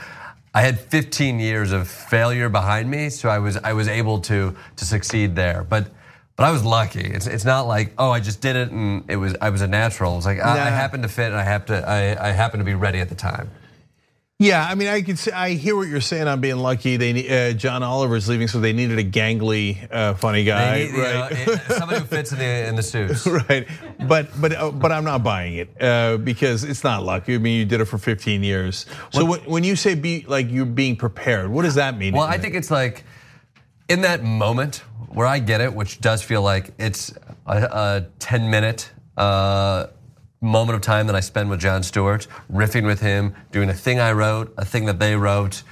I 0.53 0.61
had 0.61 0.79
15 0.79 1.39
years 1.39 1.71
of 1.71 1.87
failure 1.87 2.49
behind 2.49 2.89
me, 2.89 3.09
so 3.09 3.29
I 3.29 3.39
was 3.39 3.55
I 3.57 3.71
was 3.71 3.87
able 3.87 4.19
to 4.21 4.55
to 4.75 4.85
succeed 4.85 5.35
there. 5.35 5.63
But 5.63 5.87
but 6.35 6.43
I 6.45 6.51
was 6.51 6.63
lucky. 6.63 7.01
It's 7.01 7.27
it's 7.27 7.45
not 7.45 7.67
like 7.67 7.93
oh 7.97 8.11
I 8.11 8.19
just 8.19 8.41
did 8.41 8.55
it 8.55 8.71
and 8.71 9.03
it 9.09 9.17
was 9.17 9.35
I 9.41 9.49
was 9.49 9.61
a 9.61 9.67
natural. 9.67 10.17
It's 10.17 10.25
like 10.25 10.39
I, 10.39 10.67
I 10.67 10.69
happened 10.69 11.03
to 11.03 11.09
fit 11.09 11.27
and 11.27 11.35
I 11.35 11.43
have 11.43 11.65
to 11.67 11.87
I, 11.87 12.29
I 12.29 12.31
happened 12.31 12.61
to 12.61 12.65
be 12.65 12.75
ready 12.75 12.99
at 12.99 13.09
the 13.09 13.15
time. 13.15 13.49
Yeah, 14.39 14.65
I 14.67 14.73
mean, 14.73 14.87
I 14.87 15.03
could 15.03 15.19
say, 15.19 15.31
I 15.31 15.51
hear 15.51 15.75
what 15.75 15.87
you're 15.87 16.01
saying 16.01 16.27
on 16.27 16.41
being 16.41 16.57
lucky. 16.57 16.97
They 16.97 17.13
need- 17.13 17.31
uh, 17.31 17.53
John 17.53 17.83
Oliver's 17.83 18.27
leaving, 18.27 18.47
so 18.47 18.59
they 18.59 18.73
needed 18.73 18.97
a 18.97 19.03
gangly, 19.03 19.77
uh, 19.91 20.15
funny 20.15 20.43
guy, 20.43 20.79
need, 20.79 20.89
you 20.93 20.97
know, 20.97 21.29
right? 21.29 21.61
somebody 21.77 21.99
who 21.99 22.05
fits 22.07 22.31
in 22.31 22.39
the 22.39 22.67
in 22.67 22.75
the 22.75 22.81
suits. 22.81 23.27
right. 23.49 23.67
But 24.07 24.29
but 24.41 24.55
uh, 24.55 24.71
but 24.71 24.91
I'm 24.91 25.03
not 25.03 25.21
buying 25.23 25.53
it 25.57 25.69
uh, 25.79 26.17
because 26.17 26.63
it's 26.63 26.83
not 26.83 27.03
lucky. 27.03 27.35
I 27.35 27.37
mean, 27.37 27.59
you 27.59 27.65
did 27.65 27.81
it 27.81 27.85
for 27.85 27.99
15 27.99 28.41
years. 28.41 28.87
So 29.11 29.23
when- 29.25 29.41
when 29.41 29.63
you 29.63 29.75
say 29.75 29.93
be 29.93 30.25
like 30.27 30.49
you're 30.49 30.65
being 30.65 30.95
prepared, 30.95 31.51
what 31.51 31.61
does 31.61 31.75
that 31.75 31.95
mean? 31.95 32.15
Well, 32.15 32.23
I 32.23 32.39
think 32.39 32.55
it's 32.55 32.71
like 32.71 33.03
in 33.91 34.01
that 34.01 34.23
moment 34.23 34.77
where 35.09 35.27
I 35.27 35.39
get 35.39 35.59
it, 35.59 35.73
which 35.73 35.99
does 35.99 36.23
feel 36.23 36.41
like 36.41 36.71
it's 36.79 37.11
a, 37.45 37.57
a 37.61 38.05
10 38.19 38.49
minute 38.49 38.89
uh, 39.17 39.87
moment 40.39 40.77
of 40.77 40.81
time 40.81 41.07
that 41.07 41.15
I 41.15 41.19
spend 41.19 41.49
with 41.49 41.59
Jon 41.59 41.83
Stewart, 41.83 42.25
riffing 42.49 42.85
with 42.85 43.01
him, 43.01 43.35
doing 43.51 43.69
a 43.69 43.73
thing 43.73 43.99
I 43.99 44.13
wrote, 44.13 44.53
a 44.57 44.63
thing 44.63 44.85
that 44.85 44.99
they 44.99 45.17
wrote, 45.17 45.63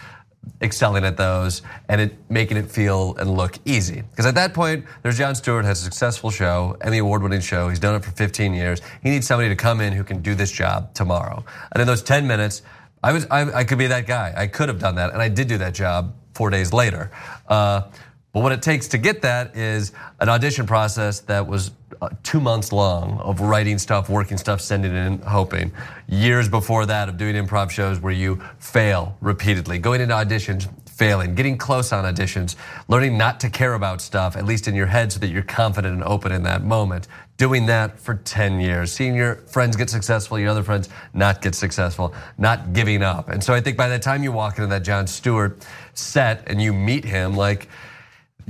excelling 0.62 1.05
at 1.05 1.15
those, 1.15 1.62
and 1.88 2.01
it 2.01 2.13
making 2.29 2.58
it 2.58 2.69
feel 2.69 3.15
and 3.15 3.38
look 3.38 3.58
easy. 3.63 4.03
Because 4.12 4.25
at 4.25 4.36
that 4.36 4.53
point, 4.53 4.84
there's 5.01 5.17
Jon 5.17 5.34
Stewart 5.34 5.63
has 5.63 5.79
a 5.79 5.84
successful 5.86 6.29
show, 6.29 6.75
Emmy 6.82 6.97
award 6.97 7.23
winning 7.23 7.39
show. 7.39 7.69
He's 7.69 7.79
done 7.79 7.95
it 7.95 8.03
for 8.03 8.12
15 8.12 8.53
years. 8.53 8.82
He 9.01 9.12
needs 9.12 9.25
somebody 9.25 9.47
to 9.47 9.55
come 9.55 9.79
in 9.79 9.93
who 9.93 10.03
can 10.03 10.21
do 10.21 10.36
this 10.36 10.51
job 10.51 10.93
tomorrow. 10.93 11.45
And 11.71 11.79
in 11.79 11.88
those 11.88 12.03
10 12.03 12.27
minutes, 12.27 12.63
I 13.01 13.13
was 13.13 13.25
I, 13.32 13.60
I 13.60 13.63
could 13.63 13.77
be 13.77 13.88
that 13.88 14.08
guy. 14.08 14.34
I 14.36 14.47
could 14.47 14.67
have 14.67 14.79
done 14.79 14.95
that, 14.95 15.13
and 15.13 15.21
I 15.21 15.29
did 15.29 15.47
do 15.47 15.58
that 15.60 15.73
job 15.73 16.15
four 16.34 16.49
days 16.49 16.73
later. 16.73 17.12
Uh, 17.47 17.84
but 18.31 18.41
what 18.43 18.51
it 18.51 18.61
takes 18.61 18.87
to 18.89 18.97
get 18.97 19.23
that 19.23 19.55
is 19.55 19.91
an 20.19 20.29
audition 20.29 20.67
process 20.67 21.21
that 21.21 21.47
was 21.47 21.71
uh, 22.01 22.09
two 22.21 22.39
months 22.39 22.71
long 22.71 23.17
of 23.19 23.41
writing 23.41 23.77
stuff, 23.79 24.07
working 24.07 24.37
stuff, 24.37 24.61
sending 24.61 24.91
it 24.93 25.05
in, 25.07 25.19
hoping. 25.19 25.71
Years 26.07 26.47
before 26.47 26.85
that 26.85 27.09
of 27.09 27.17
doing 27.17 27.35
improv 27.35 27.71
shows 27.71 27.99
where 27.99 28.13
you 28.13 28.39
fail 28.59 29.17
repeatedly, 29.19 29.79
going 29.79 29.99
into 29.99 30.13
auditions, 30.13 30.69
failing, 30.99 31.33
getting 31.33 31.57
close 31.57 31.91
on 31.91 32.03
auditions, 32.03 32.55
learning 32.87 33.17
not 33.17 33.39
to 33.39 33.49
care 33.49 33.73
about 33.73 33.99
stuff, 34.01 34.35
at 34.35 34.45
least 34.45 34.67
in 34.67 34.75
your 34.75 34.85
head, 34.85 35.11
so 35.11 35.19
that 35.19 35.27
you're 35.29 35.41
confident 35.41 35.93
and 35.93 36.03
open 36.03 36.31
in 36.31 36.43
that 36.43 36.63
moment. 36.63 37.07
Doing 37.37 37.65
that 37.67 37.97
for 37.97 38.15
10 38.15 38.59
years, 38.59 38.91
seeing 38.91 39.15
your 39.15 39.35
friends 39.35 39.77
get 39.77 39.89
successful, 39.89 40.37
your 40.37 40.49
other 40.49 40.61
friends 40.61 40.89
not 41.13 41.41
get 41.41 41.55
successful, 41.55 42.13
not 42.37 42.73
giving 42.73 43.01
up. 43.01 43.29
And 43.29 43.41
so 43.41 43.53
I 43.53 43.61
think 43.61 43.77
by 43.77 43.87
the 43.87 43.97
time 43.97 44.23
you 44.23 44.33
walk 44.33 44.57
into 44.57 44.67
that 44.67 44.83
Jon 44.83 45.07
Stewart 45.07 45.65
set 45.93 46.43
and 46.47 46.61
you 46.61 46.73
meet 46.73 47.05
him, 47.05 47.33
like, 47.33 47.69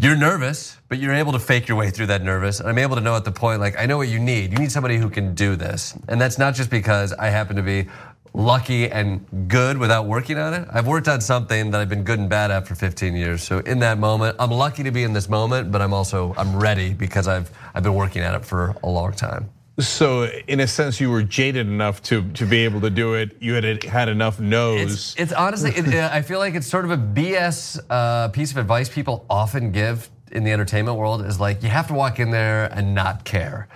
you're 0.01 0.15
nervous, 0.15 0.77
but 0.87 0.97
you're 0.97 1.13
able 1.13 1.33
to 1.33 1.39
fake 1.39 1.67
your 1.67 1.77
way 1.77 1.89
through 1.89 2.05
that 2.05 2.23
nervous. 2.23 2.61
And 2.61 2.69
I'm 2.69 2.77
able 2.77 2.95
to 2.95 3.01
know 3.01 3.15
at 3.15 3.25
the 3.25 3.33
point, 3.33 3.59
like, 3.59 3.77
I 3.77 3.85
know 3.85 3.97
what 3.97 4.07
you 4.07 4.19
need. 4.19 4.53
You 4.53 4.57
need 4.57 4.71
somebody 4.71 4.97
who 4.97 5.09
can 5.09 5.35
do 5.35 5.57
this. 5.57 5.97
And 6.07 6.21
that's 6.21 6.37
not 6.37 6.55
just 6.55 6.69
because 6.69 7.11
I 7.13 7.27
happen 7.27 7.57
to 7.57 7.61
be 7.61 7.87
lucky 8.33 8.89
and 8.89 9.25
good 9.49 9.77
without 9.77 10.05
working 10.05 10.37
on 10.37 10.53
it. 10.53 10.67
I've 10.71 10.87
worked 10.87 11.09
on 11.09 11.19
something 11.19 11.71
that 11.71 11.81
I've 11.81 11.89
been 11.89 12.03
good 12.03 12.19
and 12.19 12.29
bad 12.29 12.49
at 12.49 12.65
for 12.65 12.75
15 12.75 13.13
years. 13.13 13.43
So 13.43 13.59
in 13.59 13.79
that 13.79 13.97
moment, 13.97 14.37
I'm 14.39 14.51
lucky 14.51 14.83
to 14.83 14.91
be 14.91 15.03
in 15.03 15.11
this 15.11 15.27
moment, 15.27 15.71
but 15.71 15.81
I'm 15.81 15.93
also 15.93 16.33
I'm 16.37 16.55
ready 16.55 16.93
because 16.93 17.27
I've 17.27 17.51
I've 17.73 17.83
been 17.83 17.95
working 17.95 18.21
at 18.21 18.35
it 18.35 18.45
for 18.45 18.75
a 18.83 18.89
long 18.89 19.11
time. 19.13 19.49
So. 19.79 20.29
In 20.47 20.59
a 20.59 20.67
sense, 20.67 20.99
you 20.99 21.09
were 21.09 21.23
jaded 21.23 21.67
enough 21.67 22.01
to 22.03 22.29
to 22.31 22.45
be 22.45 22.63
able 22.65 22.81
to 22.81 22.89
do 22.89 23.15
it. 23.15 23.37
You 23.39 23.53
had 23.53 23.83
had 23.83 24.09
enough 24.09 24.39
nose. 24.39 24.81
It's, 24.81 25.15
it's 25.15 25.33
honestly, 25.33 25.71
it, 25.71 25.87
I 25.93 26.21
feel 26.21 26.39
like 26.39 26.55
it's 26.55 26.67
sort 26.67 26.85
of 26.85 26.91
a 26.91 26.97
BS 26.97 27.79
uh, 27.89 28.27
piece 28.29 28.51
of 28.51 28.57
advice 28.57 28.89
people 28.89 29.25
often 29.29 29.71
give 29.71 30.09
in 30.31 30.43
the 30.43 30.51
entertainment 30.51 30.97
world 30.97 31.25
is 31.25 31.39
like 31.39 31.63
you 31.63 31.69
have 31.69 31.87
to 31.87 31.93
walk 31.93 32.19
in 32.19 32.31
there 32.31 32.65
and 32.65 32.93
not 32.93 33.25
care. 33.25 33.67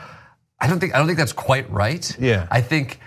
I 0.60 0.68
don't 0.68 0.80
think 0.80 0.94
I 0.94 0.98
don't 0.98 1.08
think 1.08 1.20
that's 1.20 1.34
quite 1.34 1.70
right. 1.70 2.16
Yeah. 2.20 2.48
I 2.50 2.62
think 2.62 3.00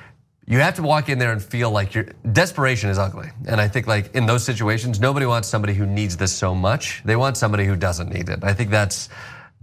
you 0.46 0.58
have 0.60 0.74
to 0.74 0.82
walk 0.82 1.08
in 1.08 1.18
there 1.18 1.32
and 1.32 1.42
feel 1.42 1.70
like 1.70 1.94
your 1.94 2.04
desperation 2.32 2.88
is 2.88 2.98
ugly. 2.98 3.30
And 3.48 3.60
I 3.60 3.66
think 3.66 3.86
like 3.86 4.14
in 4.14 4.26
those 4.26 4.44
situations, 4.44 5.00
nobody 5.00 5.26
wants 5.26 5.48
somebody 5.48 5.74
who 5.74 5.86
needs 5.86 6.16
this 6.16 6.32
so 6.32 6.54
much. 6.54 7.02
They 7.04 7.16
want 7.16 7.36
somebody 7.36 7.64
who 7.64 7.74
doesn't 7.74 8.12
need 8.12 8.28
it. 8.28 8.44
I 8.44 8.54
think 8.54 8.70
that's 8.70 9.08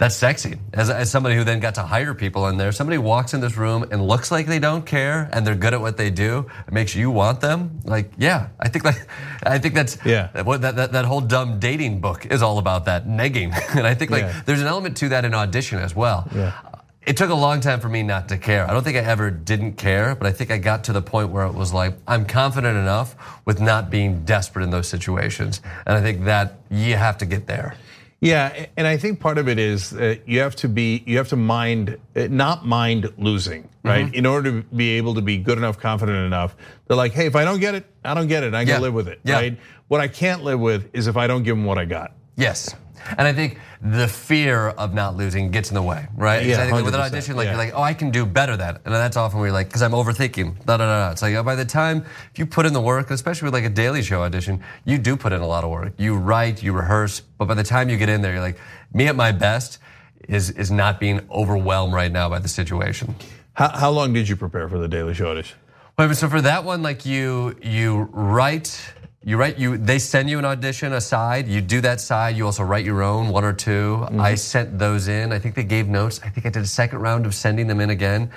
that's 0.04 0.16
sexy. 0.18 0.58
As, 0.74 0.90
as 0.90 1.10
somebody 1.10 1.36
who 1.38 1.46
then 1.46 1.62
got 1.62 1.76
to 1.76 1.82
hire 1.82 2.14
people 2.14 2.48
in 2.48 2.58
there, 2.58 2.74
somebody 2.74 2.98
walks 2.98 3.34
in 3.34 3.40
this 3.40 3.56
room 3.56 3.86
and 3.90 4.06
looks 4.06 4.32
like 4.32 4.48
they 4.48 4.60
don't 4.60 4.86
care 4.86 5.30
and 5.32 5.48
they're 5.48 5.56
good 5.56 5.74
at 5.74 5.80
what 5.80 5.96
they 5.96 6.10
do. 6.10 6.46
It 6.68 6.74
makes 6.74 6.94
you 6.94 7.10
want 7.10 7.40
them. 7.40 7.80
Like, 7.86 8.12
yeah, 8.18 8.50
I 8.60 8.68
think 8.68 8.84
like, 8.84 8.98
I 9.44 9.60
think 9.60 9.76
that's 9.76 9.98
Yeah. 10.06 10.42
What 10.44 10.60
that, 10.64 10.76
that 10.76 10.92
that 10.92 11.06
whole 11.06 11.22
dumb 11.22 11.58
dating 11.58 12.02
book 12.02 12.26
is 12.26 12.42
all 12.42 12.58
about 12.58 12.84
that 12.84 13.08
negging. 13.08 13.54
and 13.78 13.88
I 13.88 13.94
think 13.94 14.12
like 14.12 14.24
Yeah. 14.24 14.42
there's 14.46 14.60
an 14.60 14.68
element 14.68 14.98
to 14.98 15.08
that 15.10 15.24
in 15.24 15.34
audition 15.34 15.80
as 15.80 15.96
well. 15.96 16.28
Yeah. 16.36 16.52
Uh, 16.66 16.80
it 17.06 17.16
took 17.16 17.30
a 17.30 17.36
long 17.36 17.62
time 17.62 17.80
for 17.80 17.88
me 17.88 18.04
not 18.04 18.28
to 18.28 18.38
care. 18.38 18.70
I 18.70 18.74
don't 18.74 18.84
think 18.84 18.98
I 18.98 19.06
ever 19.06 19.32
didn't 19.32 19.76
care, 19.78 20.16
but 20.16 20.28
I 20.28 20.34
think 20.34 20.52
I 20.52 20.58
got 20.58 20.84
to 20.86 20.92
the 20.92 21.02
point 21.02 21.30
where 21.30 21.46
it 21.46 21.54
was 21.54 21.72
like, 21.72 21.94
I'm 22.06 22.26
confident 22.26 22.78
enough 22.78 23.16
with 23.46 23.62
not 23.62 23.90
being 23.90 24.26
desperate 24.26 24.64
in 24.64 24.70
those 24.70 24.88
situations. 24.90 25.62
And 25.88 25.96
I 25.96 26.02
think 26.02 26.26
that 26.26 26.60
you 26.70 26.98
have 26.98 27.20
to 27.20 27.26
get 27.26 27.48
there. 27.48 27.76
Yeah, 28.24 28.68
and 28.78 28.88
I 28.88 28.96
think 28.96 29.20
part 29.20 29.38
of 29.38 29.50
it 29.50 29.60
is 29.60 29.90
that 29.90 30.30
you 30.30 30.40
have 30.40 30.56
to 30.58 30.70
be, 30.70 31.04
you 31.06 31.18
have 31.18 31.28
to 31.30 31.36
mind, 31.36 31.98
uh, 32.16 32.28
not 32.30 32.66
mind 32.66 33.12
losing, 33.18 33.68
right? 33.84 34.06
Mm-hmm. 34.06 34.16
In 34.16 34.26
order 34.26 34.62
to 34.62 34.68
be 34.76 34.92
able 34.92 35.16
to 35.16 35.22
be 35.22 35.38
good 35.38 35.58
enough, 35.58 35.78
confident 35.78 36.26
enough. 36.26 36.56
They're 36.88 36.96
like, 36.96 37.12
hey, 37.12 37.26
if 37.26 37.36
I 37.36 37.44
don't 37.44 37.60
get 37.60 37.76
it, 37.76 37.86
I 38.06 38.14
don't 38.14 38.28
get 38.28 38.44
it. 38.44 38.54
I 38.54 38.64
can 38.64 38.76
Yeah. 38.76 38.80
live 38.80 38.94
with 38.94 39.10
it, 39.10 39.20
Yeah. 39.26 39.36
right? 39.36 39.60
What 39.90 40.00
I 40.00 40.08
can't 40.08 40.42
live 40.42 40.60
with 40.60 40.90
is 40.94 41.08
if 41.08 41.18
I 41.18 41.28
don't 41.28 41.44
give 41.44 41.58
them 41.58 41.66
what 41.66 41.78
I 41.78 41.84
got. 41.84 42.14
Yes. 42.38 42.74
And 43.18 43.28
I 43.28 43.34
think 43.34 43.60
the 43.82 44.08
fear 44.08 44.70
of 44.70 44.94
not 44.94 45.16
losing 45.18 45.52
gets 45.52 45.70
in 45.70 45.76
the 45.76 45.82
way, 45.82 46.08
right? 46.16 46.46
Yeah, 46.46 46.62
I 46.62 46.70
think 46.70 46.86
with 46.86 46.96
an 46.96 47.02
audition, 47.02 47.36
like 47.36 47.46
yeah. 47.46 47.52
you're 47.52 47.58
like, 47.58 47.74
oh, 47.76 47.82
I 47.82 47.94
can 47.94 48.12
do 48.12 48.26
better 48.26 48.56
that, 48.58 48.82
and 48.86 48.94
that's 48.94 49.18
often 49.18 49.40
where 49.40 49.48
you're 49.48 49.54
like, 49.54 49.68
because 49.68 49.82
I'm 49.82 49.92
overthinking. 49.92 50.66
Da 50.66 50.78
da. 50.78 50.86
da. 50.86 51.12
It's 51.12 51.22
like 51.22 51.36
oh, 51.36 51.44
by 51.44 51.56
the 51.56 51.66
time 51.66 52.06
if 52.32 52.40
you 52.40 52.46
put 52.46 52.66
in 52.66 52.74
the 52.74 52.82
work, 52.82 53.12
especially 53.12 53.48
with 53.48 53.54
like 53.54 53.66
a 53.66 53.70
Daily 53.70 54.02
Show 54.02 54.24
audition, 54.24 54.64
you 54.86 54.98
do 54.98 55.18
put 55.18 55.34
in 55.34 55.42
a 55.42 55.48
lot 55.48 55.64
of 55.64 55.70
work. 55.70 55.94
You 55.98 56.16
write, 56.16 56.64
you 56.64 56.74
rehearse, 56.74 57.22
but 57.38 57.46
by 57.46 57.54
the 57.54 57.64
time 57.64 57.90
you 57.90 57.98
get 57.98 58.10
in 58.10 58.22
there, 58.22 58.34
you're 58.34 58.42
like, 58.42 58.60
me 58.94 59.08
at 59.08 59.16
my 59.16 59.32
best 59.32 59.80
is 60.28 60.52
is 60.52 60.72
not 60.72 61.00
being 61.00 61.20
overwhelmed 61.30 61.94
right 61.94 62.12
now 62.12 62.30
by 62.30 62.40
the 62.40 62.48
situation. 62.48 63.16
How, 63.54 63.70
how 63.70 63.92
long 63.92 64.14
did 64.14 64.28
you 64.28 64.36
prepare 64.36 64.68
for 64.68 64.80
the 64.80 64.88
Daily 64.88 65.14
Show 65.14 65.30
audition? 65.30 65.58
Wait, 65.98 66.16
so 66.16 66.28
for 66.28 66.42
that 66.42 66.64
one, 66.64 66.82
like 66.82 67.06
you 67.06 67.56
you 67.62 68.10
write, 68.12 68.94
you 69.24 69.38
write 69.38 69.58
you 69.58 69.78
they 69.78 70.00
send 70.00 70.30
you 70.30 70.38
an 70.40 70.46
audition 70.46 70.94
aside. 70.94 71.48
You 71.48 71.62
do 71.62 71.82
that 71.82 72.02
side. 72.02 72.36
You 72.36 72.46
also 72.46 72.64
write 72.64 72.86
your 72.86 73.02
own 73.02 73.30
one 73.30 73.44
or 73.44 73.54
2 73.54 73.70
mm-hmm. 73.70 74.20
I 74.20 74.36
sent 74.36 74.78
those 74.78 75.08
in. 75.08 75.32
I 75.32 75.40
think 75.40 75.56
they 75.56 75.64
gave 75.64 75.88
notes. 75.88 76.20
I 76.24 76.30
think 76.30 76.46
I 76.46 76.50
did 76.50 76.64
a 76.64 76.68
second 76.68 77.00
round 77.00 77.26
of 77.26 77.34
sending 77.34 77.68
them 77.68 77.80
in 77.80 77.90
again, 77.90 78.32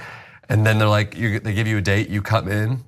and 0.49 0.65
then 0.65 0.79
they're 0.79 0.89
like, 0.89 1.17
you, 1.17 1.41
they 1.41 1.55
give 1.55 1.67
you 1.67 1.79
a 1.79 1.83
date. 1.83 2.09
You 2.09 2.23
come 2.23 2.49
in. 2.49 2.85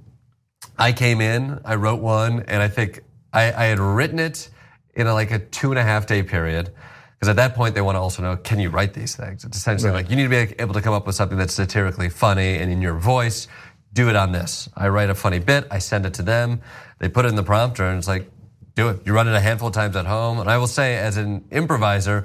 I 0.78 0.92
came 0.92 1.20
in. 1.20 1.60
I 1.64 1.74
wrote 1.74 2.00
one, 2.00 2.44
and 2.46 2.62
I 2.62 2.68
think 2.68 3.02
I, 3.32 3.52
I 3.52 3.64
had 3.64 3.78
written 3.80 4.18
it 4.18 4.48
in 4.94 5.06
a, 5.06 5.14
like 5.14 5.30
a 5.30 5.38
two 5.38 5.70
and 5.70 5.78
a 5.78 5.82
half 5.82 6.06
day 6.06 6.22
period. 6.22 6.70
Because 7.18 7.30
at 7.30 7.36
that 7.36 7.56
point, 7.56 7.74
they 7.74 7.80
want 7.80 7.96
to 7.96 8.00
also 8.00 8.22
know, 8.22 8.36
can 8.36 8.60
you 8.60 8.70
write 8.70 8.94
these 8.94 9.16
things? 9.16 9.44
It's 9.44 9.56
essentially 9.56 9.90
like 9.90 10.08
you 10.08 10.14
need 10.14 10.22
to 10.22 10.28
be 10.28 10.54
able 10.60 10.74
to 10.74 10.80
come 10.80 10.94
up 10.94 11.04
with 11.04 11.16
something 11.16 11.36
that's 11.36 11.54
satirically 11.54 12.08
funny 12.08 12.58
and 12.58 12.70
in 12.70 12.80
your 12.80 12.94
voice. 12.94 13.48
Do 13.98 14.08
it 14.08 14.14
on 14.14 14.30
this. 14.30 14.68
I 14.76 14.90
write 14.90 15.10
a 15.10 15.14
funny 15.16 15.40
bit. 15.40 15.66
I 15.72 15.80
send 15.80 16.06
it 16.06 16.14
to 16.14 16.22
them. 16.22 16.60
They 17.00 17.08
put 17.08 17.24
it 17.24 17.30
in 17.30 17.34
the 17.34 17.42
prompter, 17.42 17.84
and 17.84 17.98
it's 17.98 18.06
like, 18.06 18.30
do 18.76 18.90
it. 18.90 19.04
You 19.04 19.12
run 19.12 19.26
it 19.26 19.34
a 19.34 19.40
handful 19.40 19.66
of 19.70 19.74
times 19.74 19.96
at 19.96 20.06
home. 20.06 20.38
And 20.38 20.48
I 20.48 20.56
will 20.56 20.68
say, 20.68 20.94
as 20.94 21.16
an 21.16 21.44
improviser, 21.50 22.24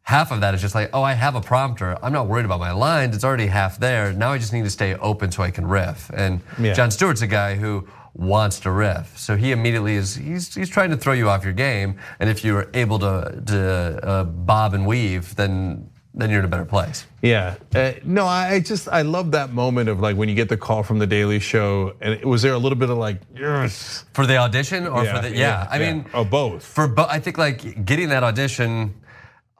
half 0.00 0.32
of 0.32 0.40
that 0.40 0.54
is 0.54 0.62
just 0.62 0.74
like, 0.74 0.88
oh, 0.94 1.02
I 1.02 1.12
have 1.12 1.34
a 1.34 1.42
prompter. 1.42 2.02
I'm 2.02 2.14
not 2.14 2.26
worried 2.26 2.46
about 2.46 2.58
my 2.58 2.72
lines. 2.72 3.14
It's 3.14 3.22
already 3.22 3.48
half 3.48 3.78
there. 3.78 4.14
Now 4.14 4.32
I 4.32 4.38
just 4.38 4.54
need 4.54 4.64
to 4.64 4.70
stay 4.70 4.94
open 4.94 5.30
so 5.30 5.42
I 5.42 5.50
can 5.50 5.66
riff. 5.66 6.10
And 6.14 6.40
Yeah. 6.58 6.72
Jon 6.72 6.90
Stewart's 6.90 7.20
a 7.20 7.26
guy 7.26 7.54
who 7.54 7.86
wants 8.14 8.60
to 8.60 8.70
riff. 8.70 9.18
So 9.18 9.36
he 9.36 9.52
immediately 9.52 9.96
is, 9.96 10.14
he's, 10.14 10.54
he's 10.54 10.70
trying 10.70 10.88
to 10.88 10.96
throw 10.96 11.12
you 11.12 11.28
off 11.28 11.44
your 11.44 11.52
game. 11.52 11.98
And 12.18 12.30
if 12.30 12.42
you're 12.44 12.70
able 12.72 12.98
to, 13.00 13.42
to 13.44 14.00
uh, 14.02 14.24
bob 14.24 14.72
and 14.72 14.86
weave, 14.86 15.36
then, 15.36 15.90
then 16.12 16.28
you're 16.30 16.40
in 16.40 16.44
a 16.44 16.48
better 16.48 16.64
place. 16.64 17.06
Yeah, 17.22 17.54
uh, 17.74 17.92
no, 18.04 18.26
I 18.26 18.60
just 18.60 18.88
I 18.88 19.02
love 19.02 19.30
that 19.32 19.52
moment 19.52 19.88
of 19.88 20.00
like 20.00 20.16
when 20.16 20.28
you 20.28 20.34
get 20.34 20.48
the 20.48 20.56
call 20.56 20.82
from 20.82 20.98
the 20.98 21.06
Daily 21.06 21.38
Show, 21.38 21.94
and 22.00 22.24
was 22.24 22.42
there 22.42 22.52
a 22.54 22.58
little 22.58 22.78
bit 22.78 22.90
of 22.90 22.98
like 22.98 23.20
yes, 23.34 24.04
For 24.12 24.26
the 24.26 24.36
audition 24.36 24.86
or 24.86 25.04
for 25.04 25.20
the, 25.20 25.34
yeah, 25.34 25.66
I 25.70 25.78
mean, 25.78 26.06
or 26.12 26.24
both. 26.24 26.64
For 26.64 26.88
bo- 26.88 27.06
I 27.08 27.20
think 27.20 27.38
like 27.38 27.84
getting 27.84 28.08
that 28.08 28.24
audition, 28.24 28.94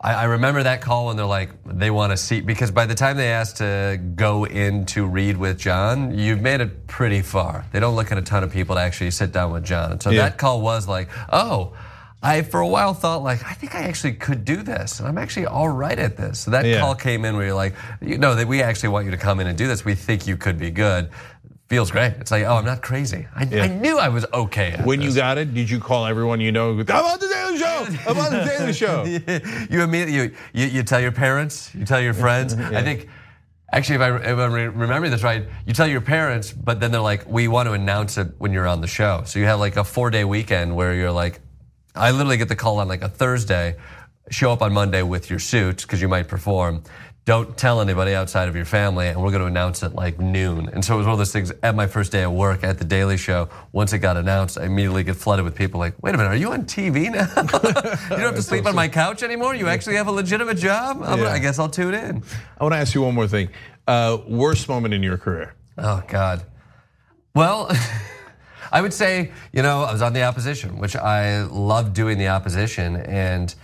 I, 0.01 0.25
remember 0.25 0.63
that 0.63 0.81
call 0.81 1.07
when 1.07 1.17
they're 1.17 1.27
like 1.27 1.51
they 1.67 1.91
want 1.91 2.13
a 2.13 2.17
seat 2.17 2.47
because 2.47 2.71
by 2.71 2.87
the 2.87 2.95
time 2.95 3.17
they 3.17 3.29
asked 3.31 3.59
to 3.59 4.01
go 4.17 4.45
in 4.47 4.87
to 4.87 5.07
read 5.07 5.37
with 5.37 5.59
John, 5.59 6.19
you've 6.19 6.41
made 6.41 6.61
it 6.63 6.87
pretty 6.87 7.21
far. 7.21 7.67
They 7.71 7.81
don't 7.81 7.95
look 7.95 8.11
at 8.11 8.19
a 8.19 8.23
ton 8.23 8.43
of 8.43 8.51
people 8.51 8.75
to 8.77 8.81
actually 8.81 9.11
sit 9.11 9.31
down 9.31 9.53
with 9.53 9.63
John. 9.65 9.93
And 9.93 10.03
so 10.03 10.11
Yeah. 10.11 10.23
that 10.23 10.39
call 10.39 10.63
was 10.63 10.89
like, 10.89 11.09
oh. 11.33 11.75
I 12.23 12.43
for 12.43 12.61
a 12.61 12.67
while 12.69 12.93
thought 12.93 13.23
like 13.23 13.43
I 13.45 13.55
think 13.55 13.75
I 13.75 13.83
actually 13.83 14.13
could 14.13 14.45
do 14.45 14.63
this, 14.63 14.99
and 15.01 15.09
I'm 15.09 15.17
actually 15.19 15.47
all 15.47 15.69
right 15.69 15.99
at 15.99 16.17
this. 16.17 16.41
So 16.41 16.51
that 16.51 16.65
Yeah. 16.67 16.81
call 16.81 16.95
came 16.95 17.25
in 17.25 17.37
where 17.37 17.47
you're 17.47 17.55
like, 17.55 17.75
you 18.03 18.19
know, 18.19 18.35
that 18.35 18.47
we 18.47 18.63
actually 18.63 18.91
want 18.91 19.07
you 19.07 19.11
to 19.11 19.17
come 19.17 19.41
in 19.41 19.47
and 19.47 19.57
do 19.57 19.67
this. 19.67 19.85
We 19.85 19.95
think 19.95 20.27
you 20.27 20.37
could 20.37 20.59
be 20.59 20.71
good. 20.71 21.09
Feels 21.69 21.91
great. 21.93 22.15
It's 22.21 22.31
like, 22.33 22.45
oh, 22.45 22.57
I'm 22.57 22.65
not 22.65 22.83
crazy. 22.83 23.27
I, 23.35 23.45
Yeah. 23.45 23.63
I 23.63 23.69
knew 23.69 23.97
I 23.99 24.09
was 24.09 24.27
okay. 24.35 24.73
At 24.73 24.85
When 24.85 25.01
you 25.01 25.15
got 25.15 25.39
it, 25.39 25.55
did 25.55 25.71
you 25.71 25.79
call 25.79 26.05
everyone 26.05 26.41
you 26.41 26.51
know? 26.53 26.71
I'm 26.73 26.79
on 26.81 27.19
the 27.21 27.29
Daily 27.29 27.59
Show. 27.59 27.87
I'm 28.09 28.19
on 28.19 28.33
the 28.33 28.45
Daily 28.59 28.73
Show. 28.73 29.05
you 29.71 29.83
immediately 29.83 30.15
you, 30.15 30.35
you, 30.53 30.67
you 30.67 30.83
tell 30.83 31.01
your 31.01 31.13
parents, 31.13 31.73
you 31.75 31.85
tell 31.87 32.01
your 32.01 32.13
friends. 32.13 32.55
I 32.81 32.83
think 32.83 33.09
actually, 33.73 33.95
if 33.95 34.01
I 34.03 34.17
if 34.17 34.39
I'm 34.39 34.53
remembering 34.53 35.13
this 35.13 35.23
right, 35.23 35.45
you 35.65 35.73
tell 35.73 35.87
your 35.87 36.01
parents, 36.01 36.53
but 36.53 36.81
then 36.81 36.91
they're 36.91 37.01
like, 37.01 37.27
we 37.29 37.47
want 37.49 37.69
to 37.69 37.73
announce 37.73 38.19
it 38.19 38.29
when 38.39 38.53
you're 38.53 38.67
on 38.67 38.81
the 38.81 38.89
show. 38.89 39.23
So 39.25 39.39
you 39.39 39.45
have 39.47 39.61
like 39.61 39.77
a 39.77 39.85
four 39.85 40.11
day 40.11 40.25
weekend 40.25 40.75
where 40.75 40.93
you're 40.93 41.13
like, 41.13 41.41
I 41.95 42.11
literally 42.13 42.37
get 42.37 42.49
the 42.49 42.57
call 42.57 42.79
on 42.79 42.89
like 42.89 43.03
a 43.03 43.09
Thursday, 43.09 43.77
show 44.31 44.53
up 44.53 44.63
on 44.63 44.73
Monday 44.73 45.03
with 45.03 45.29
your 45.31 45.39
suit 45.39 45.83
because 45.83 46.01
you 46.01 46.09
might 46.09 46.29
perform. 46.29 46.83
Don't 47.27 47.57
tell 47.57 47.81
anybody 47.83 48.15
outside 48.15 48.49
of 48.49 48.57
your 48.57 48.65
family, 48.65 49.07
and 49.09 49.23
we're 49.23 49.31
going 49.31 49.43
to 49.43 49.47
announce 49.47 49.83
it 49.83 49.95
like 49.95 50.19
noon. 50.19 50.69
And 50.73 50.83
so 50.85 50.95
it 50.95 50.99
was 50.99 51.07
one 51.07 51.13
of 51.13 51.19
those 51.19 51.33
things 51.33 51.53
at 51.63 51.75
my 51.75 51.87
first 51.87 52.11
day 52.13 52.23
at 52.23 52.33
work 52.33 52.65
at 52.65 52.79
the 52.79 52.85
Daily 52.85 53.19
Show. 53.19 53.51
Once 53.73 53.93
it 53.93 53.99
got 53.99 54.17
announced, 54.17 54.57
I 54.59 54.65
immediately 54.65 55.05
get 55.05 55.17
flooded 55.17 55.45
with 55.45 55.55
people 55.55 55.79
like, 55.79 55.95
wait 56.03 56.15
a 56.15 56.19
minute, 56.19 56.31
are 56.31 56.37
you 56.37 56.51
on 56.51 56.63
TV 56.65 57.13
now? 57.13 57.29
you 57.37 58.17
don't 58.17 58.21
have 58.21 58.35
to 58.37 58.43
sleep 58.43 58.65
on 58.67 58.75
my 58.75 58.89
couch 58.89 59.23
anymore? 59.23 59.55
You 59.55 59.69
actually 59.69 59.97
have 59.97 60.07
a 60.09 60.13
legitimate 60.13 60.57
job? 60.57 60.97
I'm 61.05 61.19
gonna- 61.19 61.29
I 61.31 61.39
guess 61.39 61.59
I'll 61.59 61.69
tune 61.69 61.95
in. 61.95 62.23
I 62.59 62.65
want 62.65 62.73
to 62.73 62.79
ask 62.79 62.95
you 62.95 63.03
one 63.03 63.15
more 63.15 63.29
thing. 63.29 63.51
Uh, 63.87 64.17
worst 64.27 64.69
moment 64.69 64.95
in 64.95 65.03
your 65.03 65.19
career? 65.19 65.55
Oh 65.77 66.03
God. 66.09 66.43
Well, 67.35 67.71
I 68.73 68.81
would 68.81 68.93
say 68.93 69.33
you 69.53 69.63
know 69.63 69.83
I 69.83 69.93
was 69.93 70.03
on 70.03 70.13
the 70.13 70.23
opposition, 70.23 70.79
which 70.79 70.97
I 70.97 71.43
loved 71.45 71.95
doing 71.95 72.19
the 72.19 72.29
opposition, 72.29 72.97
and 72.97 73.55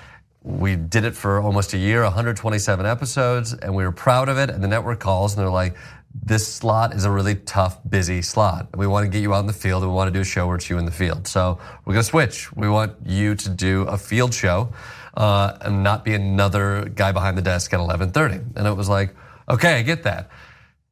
we 0.43 0.77
did 0.77 1.05
it 1.05 1.17
for 1.17 1.41
almost 1.41 1.75
a 1.75 1.79
year, 1.79 2.03
127 2.05 2.87
episodes, 2.87 3.53
and 3.53 3.75
we 3.75 3.85
were 3.85 3.93
proud 3.93 4.29
of 4.29 4.39
it. 4.39 4.49
And 4.49 4.63
the 4.63 4.69
network 4.69 5.01
calls 5.01 5.35
and 5.35 5.43
they're 5.43 5.51
like. 5.51 5.77
This 6.25 6.51
slot 6.51 6.95
is 6.95 7.05
a 7.05 7.11
really 7.11 7.35
tough, 7.35 7.79
busy 7.87 8.23
slot. 8.23 8.69
We 8.75 8.87
want 8.87 9.05
to 9.05 9.11
get 9.11 9.21
you 9.21 9.35
out 9.35 9.41
in 9.41 9.47
the 9.47 9.53
field. 9.53 9.83
and 9.83 9.93
We 9.93 9.95
want 9.95 10.09
to 10.09 10.13
do 10.13 10.23
a 10.23 10.25
show 10.25 10.47
where 10.47 10.57
it's 10.57 10.71
you 10.71 10.79
in 10.79 10.87
the 10.87 10.91
field. 10.91 11.27
So 11.27 11.59
we're 11.85 11.93
going 11.93 12.05
to 12.05 12.09
switch. 12.09 12.51
We 12.57 12.71
want 12.71 12.95
you 13.05 13.35
to 13.35 13.51
do 13.51 13.83
a 13.83 13.99
field 13.99 14.33
show 14.33 14.73
uh, 15.17 15.57
and 15.61 15.83
not 15.83 16.05
be 16.05 16.15
another 16.15 16.91
guy 16.95 17.13
behind 17.13 17.37
the 17.37 17.43
desk 17.43 17.73
at 17.75 17.81
11:30. 17.81 18.57
And 18.57 18.67
it 18.67 18.73
was 18.73 18.89
like, 18.89 19.15
okay, 19.49 19.79
I 19.79 19.83
get 19.83 20.03
that. 20.05 20.31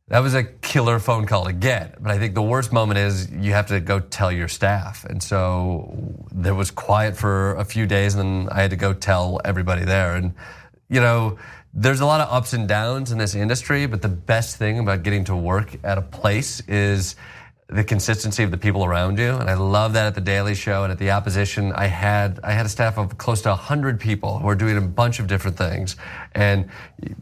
That 0.09 0.19
was 0.19 0.35
a 0.35 0.45
killer 0.45 0.99
phone 0.99 1.25
call 1.25 1.47
to 1.47 1.53
get. 1.53 2.03
But 2.03 2.12
I 2.12 2.19
think 2.19 2.35
the 2.35 2.43
worst 2.43 2.73
moment 2.73 2.99
is 2.99 3.31
you 3.31 3.53
have 3.53 3.67
to 3.69 3.81
go 3.81 4.01
tell 4.01 4.31
your 4.31 4.49
staff. 4.49 5.05
And 5.05 5.23
so 5.23 5.97
there 6.31 6.55
was 6.55 6.71
quiet 6.71 7.17
for 7.17 7.55
a 7.55 7.64
few 7.64 7.87
days, 7.87 8.14
and 8.14 8.49
then 8.49 8.49
I 8.53 8.61
had 8.61 8.71
to 8.71 8.77
go 8.77 8.93
tell 8.93 9.40
everybody 9.47 9.85
there. 9.85 10.14
And, 10.14 10.35
you 10.90 11.01
know, 11.01 11.38
there's 11.73 12.01
a 12.01 12.07
lot 12.07 12.21
of 12.21 12.31
ups 12.31 12.53
and 12.53 12.69
downs 12.69 13.12
in 13.12 13.19
this 13.19 13.35
industry, 13.35 13.87
but 13.87 14.03
the 14.03 14.09
best 14.09 14.59
thing 14.59 14.79
about 14.79 15.05
getting 15.05 15.25
to 15.25 15.37
work 15.37 15.77
at 15.83 15.97
a 15.97 16.03
place 16.03 16.61
is 16.69 17.17
the 17.68 17.83
consistency 17.83 18.42
of 18.42 18.50
the 18.50 18.59
people 18.59 18.85
around 18.85 19.18
you, 19.18 19.31
and 19.31 19.48
I 19.48 19.55
love 19.55 19.94
that 19.94 20.07
at 20.07 20.14
the 20.14 20.20
Daily 20.20 20.55
Show 20.55 20.85
and 20.85 20.92
at 20.92 20.98
the 20.98 21.11
Opposition. 21.11 21.72
I 21.72 21.87
had 21.87 22.38
I 22.44 22.53
had 22.53 22.66
a 22.66 22.68
staff 22.68 22.98
of 22.98 23.16
close 23.16 23.40
to 23.42 23.55
hundred 23.55 23.98
people 23.98 24.38
who 24.38 24.48
are 24.48 24.55
doing 24.55 24.77
a 24.77 24.83
bunch 24.83 25.18
of 25.18 25.27
different 25.27 25.57
things, 25.57 25.96
and 26.33 26.68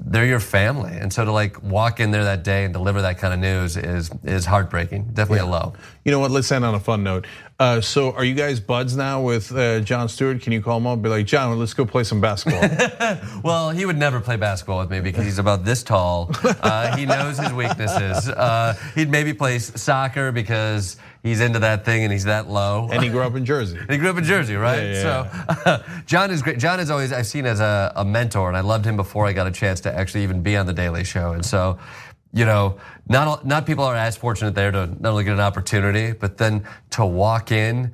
they're 0.05 0.27
your 0.27 0.41
family. 0.41 0.97
And 0.99 1.13
so 1.13 1.25
to 1.25 1.31
like 1.31 1.63
walk 1.63 2.01
in 2.01 2.11
there 2.11 2.25
that 2.25 2.43
day 2.43 2.65
and 2.65 2.75
deliver 2.75 3.03
that 3.03 3.19
kind 3.19 3.33
of 3.33 3.39
news 3.39 3.77
is 3.77 4.11
is 4.25 4.45
heartbreaking. 4.45 5.11
Definitely 5.15 5.47
a 5.47 5.47
low. 5.47 5.75
You 6.05 6.11
know 6.11 6.19
what? 6.19 6.31
Let's 6.33 6.51
end 6.51 6.65
on 6.65 6.75
a 6.75 6.81
fun 6.81 7.05
note. 7.05 7.27
Uh, 7.61 7.81
so, 7.81 8.11
are 8.13 8.25
you 8.25 8.35
guys 8.35 8.59
buds 8.59 8.97
now 8.97 9.21
with 9.23 9.53
uh, 9.53 9.79
Jon 9.81 10.09
Stewart? 10.09 10.41
Can 10.43 10.53
you 10.53 10.61
call 10.61 10.79
him 10.79 10.87
up? 10.89 10.95
and 10.95 11.03
Be 11.03 11.09
like, 11.09 11.27
John, 11.27 11.57
let's 11.61 11.75
go 11.75 11.85
play 11.87 12.03
some 12.05 12.21
basketball. 12.21 12.63
Well, 13.45 13.71
he 13.71 13.85
would 13.87 13.97
never 13.99 14.21
play 14.21 14.37
basketball 14.37 14.79
with 14.79 14.91
me 14.91 15.01
because 15.01 15.25
he's 15.25 15.39
about 15.39 15.65
this 15.65 15.83
tall. 15.83 16.31
Uh, 16.45 16.97
he 16.97 17.07
knows 17.07 17.39
his 17.39 17.53
weaknesses. 17.53 18.29
Uh, 18.29 18.75
he'd 18.95 19.11
maybe 19.11 19.33
play 19.35 19.59
soccer 19.59 20.33
because 20.33 20.97
he's 21.23 21.41
into 21.41 21.59
that 21.61 21.85
thing 21.85 22.05
and 22.05 22.13
he's 22.13 22.25
that 22.25 22.49
low. 22.49 22.89
and 22.91 23.03
he 23.03 23.09
grew 23.09 23.23
up 23.23 23.35
in 23.35 23.45
Jersey. 23.45 23.79
And 23.79 23.91
he 23.91 23.99
grew 23.99 24.11
up 24.11 24.17
in 24.19 24.25
Jersey, 24.25 24.55
right? 24.55 24.83
Yeah, 24.93 25.57
So 25.65 25.85
John 26.07 26.31
is 26.31 26.41
great. 26.43 26.59
John 26.59 26.79
is 26.81 26.91
always 26.91 27.13
I've 27.13 27.27
seen 27.27 27.47
as 27.47 27.61
a, 27.61 27.93
a 27.97 28.05
mentor, 28.05 28.49
and 28.49 28.57
I 28.57 28.61
loved 28.61 28.85
him 28.85 28.97
before 28.97 29.27
I 29.27 29.33
got 29.33 29.47
a 29.47 29.53
chance 29.53 29.81
to 29.83 29.93
actually 29.95 30.23
even 30.23 30.43
be 30.43 30.57
on 30.57 30.67
the 30.67 30.73
Daily 30.73 31.05
Show. 31.05 31.33
And 31.33 31.45
so, 31.45 31.79
you 32.33 32.45
know, 32.45 32.79
not 33.09 33.29
all- 33.29 33.41
not 33.45 33.67
people 33.67 33.85
are 33.85 33.97
as 33.97 34.17
fortunate 34.17 34.55
there 34.55 34.71
to 34.71 34.87
not 35.01 35.11
only 35.11 35.25
get 35.25 35.35
an 35.35 35.41
opportunity, 35.41 36.13
but 36.13 36.39
then 36.39 36.65
to 36.91 37.05
walk 37.05 37.53
in. 37.53 37.93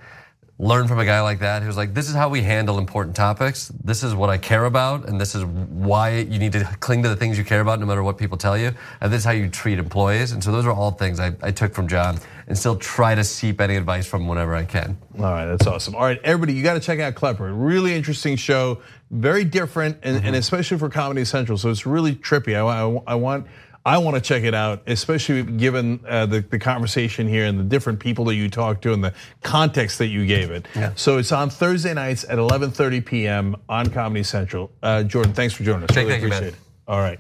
Learn 0.61 0.89
from 0.89 0.99
a 0.99 1.05
guy 1.05 1.21
like 1.21 1.39
that 1.39 1.63
who's 1.63 1.77
like, 1.77 1.95
this 1.95 2.09
is 2.09 2.17
how 2.17 2.29
we 2.29 2.43
handle 2.43 2.79
important 2.79 3.15
topics. 3.15 3.71
This 3.85 4.03
is 4.03 4.13
what 4.13 4.29
I 4.29 4.39
care 4.39 4.65
about, 4.65 5.09
and 5.09 5.21
this 5.21 5.37
is 5.37 5.45
why 5.45 6.19
you 6.19 6.41
need 6.41 6.51
to 6.51 6.65
cling 6.81 7.05
to 7.05 7.09
the 7.09 7.15
things 7.15 7.39
you 7.39 7.45
care 7.45 7.61
about, 7.61 7.79
no 7.79 7.87
matter 7.87 8.03
what 8.03 8.19
people 8.19 8.37
tell 8.37 8.59
you. 8.59 8.73
And 9.01 9.13
this 9.13 9.21
is 9.21 9.25
how 9.25 9.31
you 9.31 9.49
treat 9.49 9.79
employees. 9.79 10.33
And 10.33 10.43
so 10.43 10.51
those 10.51 10.67
are 10.67 10.73
all 10.73 10.91
things 10.91 11.21
I, 11.21 11.33
I 11.43 11.53
took 11.53 11.73
from 11.73 11.87
John, 11.87 12.19
and 12.49 12.59
still 12.59 12.75
try 12.75 13.15
to 13.15 13.23
seep 13.23 13.61
any 13.61 13.77
advice 13.77 14.05
from 14.09 14.27
whenever 14.27 14.53
I 14.57 14.65
can. 14.65 14.99
All 15.19 15.27
right, 15.27 15.47
that's 15.47 15.69
awesome. 15.69 15.95
All 15.95 16.03
right, 16.03 16.21
everybody, 16.25 16.55
you 16.55 16.65
got 16.65 16.75
to 16.75 16.81
check 16.81 16.99
out 16.99 17.15
Klepper. 17.15 17.53
Really 17.53 17.95
interesting 17.95 18.35
show, 18.35 18.83
very 19.13 19.45
different, 19.45 19.99
and, 20.03 20.17
and 20.17 20.25
mm-hmm. 20.25 20.35
especially 20.35 20.79
for 20.79 20.89
Comedy 20.89 21.25
Central. 21.25 21.57
So 21.57 21.71
it's 21.71 21.87
really 21.87 22.17
trippy. 22.17 22.57
I, 22.57 22.63
I, 22.63 23.13
I 23.13 23.15
want. 23.15 23.47
I 23.89 23.97
want 23.97 24.17
to 24.17 24.21
check 24.21 24.43
it 24.45 24.53
out, 24.53 24.83
especially 24.87 25.43
given 25.43 26.01
uh, 26.07 26.27
the, 26.27 26.41
the 26.41 26.59
conversation 26.59 27.27
here 27.27 27.47
and 27.47 27.59
the 27.59 27.65
different 27.65 28.01
people 28.01 28.27
that 28.27 28.35
you 28.35 28.51
talked 28.51 28.83
to 28.83 28.93
and 28.93 29.03
the 29.03 29.15
context 29.43 29.97
that 29.97 30.09
you 30.09 30.27
gave 30.27 30.51
it. 30.51 30.67
So 30.95 31.17
it's 31.17 31.33
on 31.33 31.49
Thursday 31.49 31.95
nights 31.95 32.25
at 32.25 32.37
11:30 32.37 33.07
p.m. 33.07 33.57
on 33.67 33.89
Comedy 33.89 34.25
Central. 34.25 34.71
Uh, 34.83 35.05
Jordan, 35.05 35.33
thanks 35.33 35.55
for 35.55 35.65
joining 35.65 35.85
us. 35.85 35.95
Thank- 35.95 36.09
really 36.11 36.21
thank 36.21 36.35
you, 36.35 36.41
man. 36.41 36.45
it. 36.45 36.55
All 36.87 37.01
right. 37.01 37.19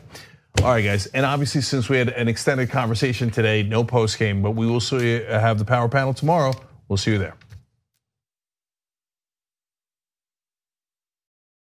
All 0.59 0.69
right, 0.69 0.83
guys. 0.83 1.07
And 1.07 1.25
obviously, 1.25 1.63
since 1.63 1.89
we 1.89 1.97
had 1.97 2.11
an 2.11 2.29
extended 2.29 2.69
conversation 2.69 3.31
today, 3.31 3.63
no 3.63 3.83
post 3.83 4.19
game, 4.19 4.43
but 4.43 4.51
we 4.51 4.67
will 4.67 4.81
see, 4.81 5.23
have 5.23 5.59
the 5.59 5.65
power 5.65 5.89
panel 5.89 6.13
tomorrow. 6.13 6.53
We'll 6.89 6.99
see 6.99 7.13
you 7.13 7.19
there. 7.19 7.35